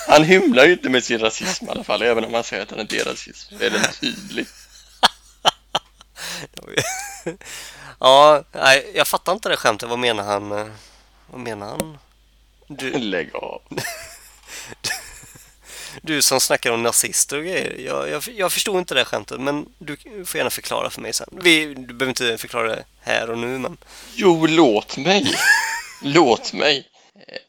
[0.08, 2.70] Han hymlar ju inte med sin rasism i alla fall, även om han säger att
[2.70, 3.50] han inte är rasist.
[3.50, 4.46] Så är den tydlig.
[8.04, 9.90] ja, nej, jag fattar inte det skämtet.
[9.90, 10.50] Vad menar han?
[11.28, 11.98] Vad menar han?
[12.68, 13.62] Du, Lägg av.
[16.02, 17.76] du som snackar om nazister och grejer.
[17.86, 21.30] Jag, jag, jag förstod inte det skämtet, men du får gärna förklara för mig sen.
[21.32, 23.78] Vi, du behöver inte förklara det här och nu, men...
[24.14, 25.36] Jo, låt mig.
[26.02, 26.88] låt mig.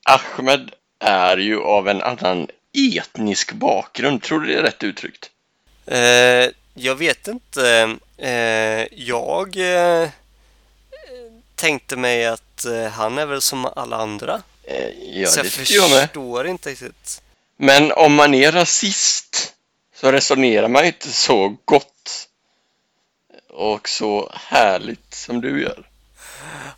[0.05, 2.49] Ahmed är ju av en annan
[2.97, 4.23] etnisk bakgrund.
[4.23, 5.31] Tror du det är rätt uttryckt?
[5.87, 7.97] Eh, jag vet inte.
[8.19, 10.09] Eh, jag eh,
[11.55, 14.43] tänkte mig att eh, han är väl som alla andra.
[14.65, 17.23] Eh, ja, Så jag tycker jag förstår inte riktigt.
[17.57, 19.55] Men om man är rasist
[19.95, 22.29] så resonerar man inte så gott
[23.49, 25.89] och så härligt som du gör.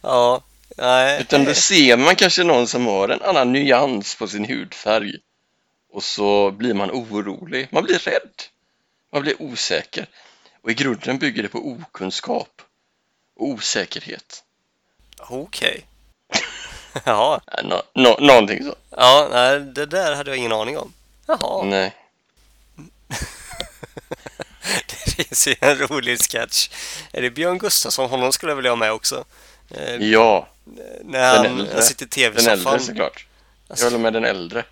[0.03, 0.43] Ja,
[0.77, 1.21] nej.
[1.21, 5.15] Utan då ser man kanske någon som har en annan nyans på sin hudfärg
[5.93, 8.43] och så blir man orolig, man blir rädd,
[9.13, 10.07] man blir osäker.
[10.63, 12.63] Och i grunden bygger det på okunskap
[13.37, 14.43] och osäkerhet.
[15.21, 15.87] Okej.
[17.05, 18.75] ja, Ja, Nå, nå, någonting så.
[18.91, 20.93] ja, nej, det där hade jag ingen aning om.
[21.27, 21.63] Jaha.
[21.65, 21.95] Nej.
[24.87, 26.69] Det finns ju en rolig sketch.
[27.13, 28.11] Är det Björn Gustafsson?
[28.11, 29.25] Honom skulle jag vilja ha med också.
[29.71, 30.49] Eh, Ja,
[31.05, 32.81] när den han, han sitter i den äldre tv-soffan.
[32.81, 33.27] såklart.
[33.67, 34.65] Jag Alltså, håller med den äldre.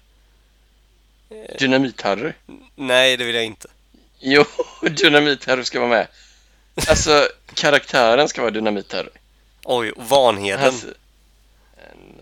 [1.58, 2.32] Dynamit-Harry.
[2.74, 3.68] nej, det vill jag inte.
[4.18, 4.44] Jo,
[4.82, 6.06] Dynamit-Harry ska vara med.
[6.88, 9.08] Alltså, karaktären ska vara Dynamit-Harry.
[9.64, 10.64] Oj, och Vanheden.
[10.64, 10.86] Alltså,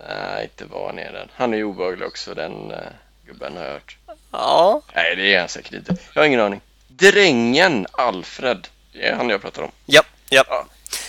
[0.07, 1.27] nej, inte Vanheden.
[1.35, 2.77] Han är ju obehaglig också, den uh,
[3.25, 3.97] gubben har jag hört.
[4.31, 5.95] Ja, Nej, det är han säkert inte.
[6.13, 6.61] Jag har ingen aning.
[6.87, 8.67] Drängen Alfred.
[8.93, 9.71] Det är han jag pratar om.
[9.85, 10.43] ja, ja.
[10.49, 10.65] Ja.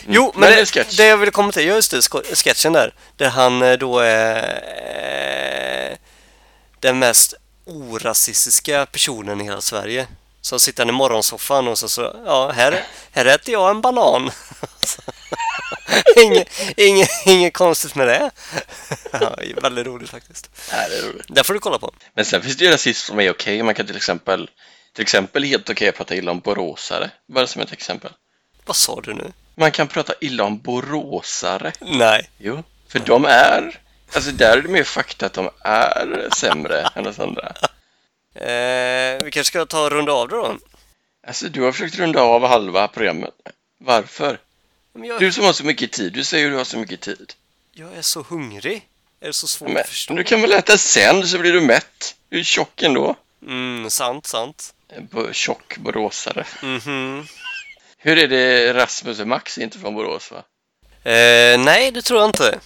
[0.08, 0.40] Jo, Mm.
[0.40, 2.02] men, Men det det, jag ville komma till, just det,
[2.36, 2.94] sketchen där.
[3.16, 5.96] Där han eh, då är eh,
[6.80, 10.06] den mest orasistiska personen i hela Sverige.
[10.40, 14.30] Så sitter han i morgonsoffan och så, så ja, här, här äter jag en banan.
[16.16, 18.30] inget, inget, inget konstigt med det.
[19.12, 20.50] ja, väldigt roligt faktiskt.
[20.72, 21.26] Nej, det är roligt.
[21.28, 21.94] Det får du kolla på.
[22.14, 23.62] Men sen finns det ju rasism som är okej.
[23.62, 24.50] Man kan till exempel,
[24.92, 27.10] till exempel helt okej att prata illa om boråsare.
[27.26, 28.12] Bara som ett exempel.
[28.64, 29.32] Vad sa du nu?
[29.54, 31.72] Man kan prata illa om boråsare.
[31.80, 32.30] Nej.
[32.38, 33.80] Jo, för de är,
[34.12, 37.52] alltså där är det mer fakta att de är sämre än oss andra.
[38.34, 40.56] Eh, vi kanske ska ta och runda av det då.
[41.26, 43.34] Alltså du har försökt runda av halva programmet.
[43.78, 44.38] Varför?
[45.02, 47.32] Jag, Du som har så mycket tid, du säger att du har så mycket tid.
[47.72, 48.88] jag är så hungrig.
[49.20, 50.14] Är det så svårt Men att förstå?
[50.14, 52.14] du kan väl äta sen så blir du mätt.
[52.28, 53.16] Du är tjock ändå.
[53.46, 54.74] Mm, sant, sant.
[55.10, 56.46] Bo- Tjock boråsare.
[56.62, 57.26] Mhm.
[57.98, 60.44] Hur är det Rasmus och Max är inte från Borås va?
[61.10, 62.58] Eh, nej, det tror jag inte.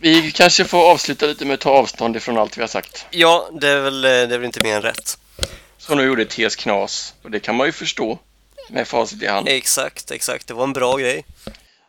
[0.00, 3.06] Vi kanske får avsluta lite med att ta avstånd ifrån allt vi har sagt.
[3.10, 5.18] Ja, det är väl, eh, det är väl inte mer än rätt.
[5.78, 8.18] Så nu gjorde TS Knas och det kan man ju förstå
[8.72, 9.48] med facit i hand.
[9.48, 10.46] Exakt, exakt.
[10.46, 11.24] Det var en bra grej.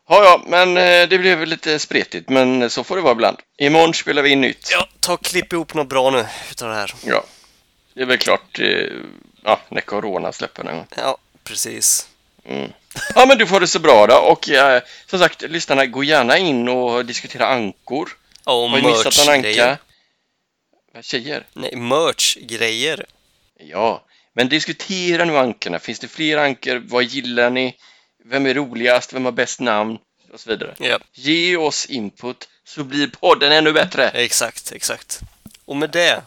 [0.10, 3.38] Ja, ja, men eh, det blev väl lite spretigt, men så får det vara ibland.
[3.58, 4.70] Imorgon spelar vi in nytt.
[4.72, 6.94] Ja, ta och klipp ihop något bra nu utav det här.
[7.06, 7.24] Ja.
[7.94, 8.88] Det är väl klart, eh,
[9.44, 10.88] ja, när Corona släpper någon gång.
[10.98, 12.08] Ja, precis.
[12.46, 12.72] Mm.
[13.16, 14.16] Ja, men du får det så bra då.
[14.16, 18.10] Och eh, som sagt, lyssnarna, gå gärna in och diskutera ankor.
[18.46, 19.70] Ja, och Har vi missat någon merch-grejer.
[19.70, 19.82] anka?
[20.94, 21.46] Vad, Tjejer?
[21.54, 23.06] Nej, merch-grejer.
[23.60, 24.04] Ja,
[24.34, 25.80] men diskutera nu ankorna.
[25.80, 26.84] Finns det fler ankor?
[26.88, 27.76] Vad gillar ni?
[28.26, 29.14] Vem är roligast?
[29.14, 29.98] Vem har bäst namn?
[30.34, 30.76] Och så vidare.
[30.80, 34.10] Ja, Ge oss input så blir podden ännu bättre.
[34.10, 35.20] exakt, exakt.
[35.66, 36.22] Och med det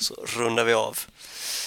[0.00, 0.98] så rundar vi av.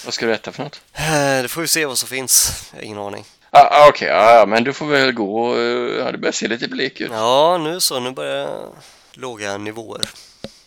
[0.04, 0.80] Vad ska du äta för något?
[0.92, 2.64] Eh, Det får vi se vad som finns.
[2.72, 3.24] Jag har ingen aning.
[3.50, 5.56] Ah, ah, Okej, ah, ja, men du får väl gå.
[5.56, 7.10] eh, Ja, det börjar se lite blek ut.
[7.12, 8.00] Ja, nu så.
[8.00, 8.68] Nu börjar
[9.12, 10.08] låga nivåer.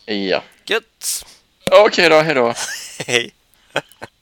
[0.05, 0.43] Ja.
[0.65, 1.25] Gött!
[1.71, 2.53] Okej då, hejdå.
[3.07, 3.32] Hej!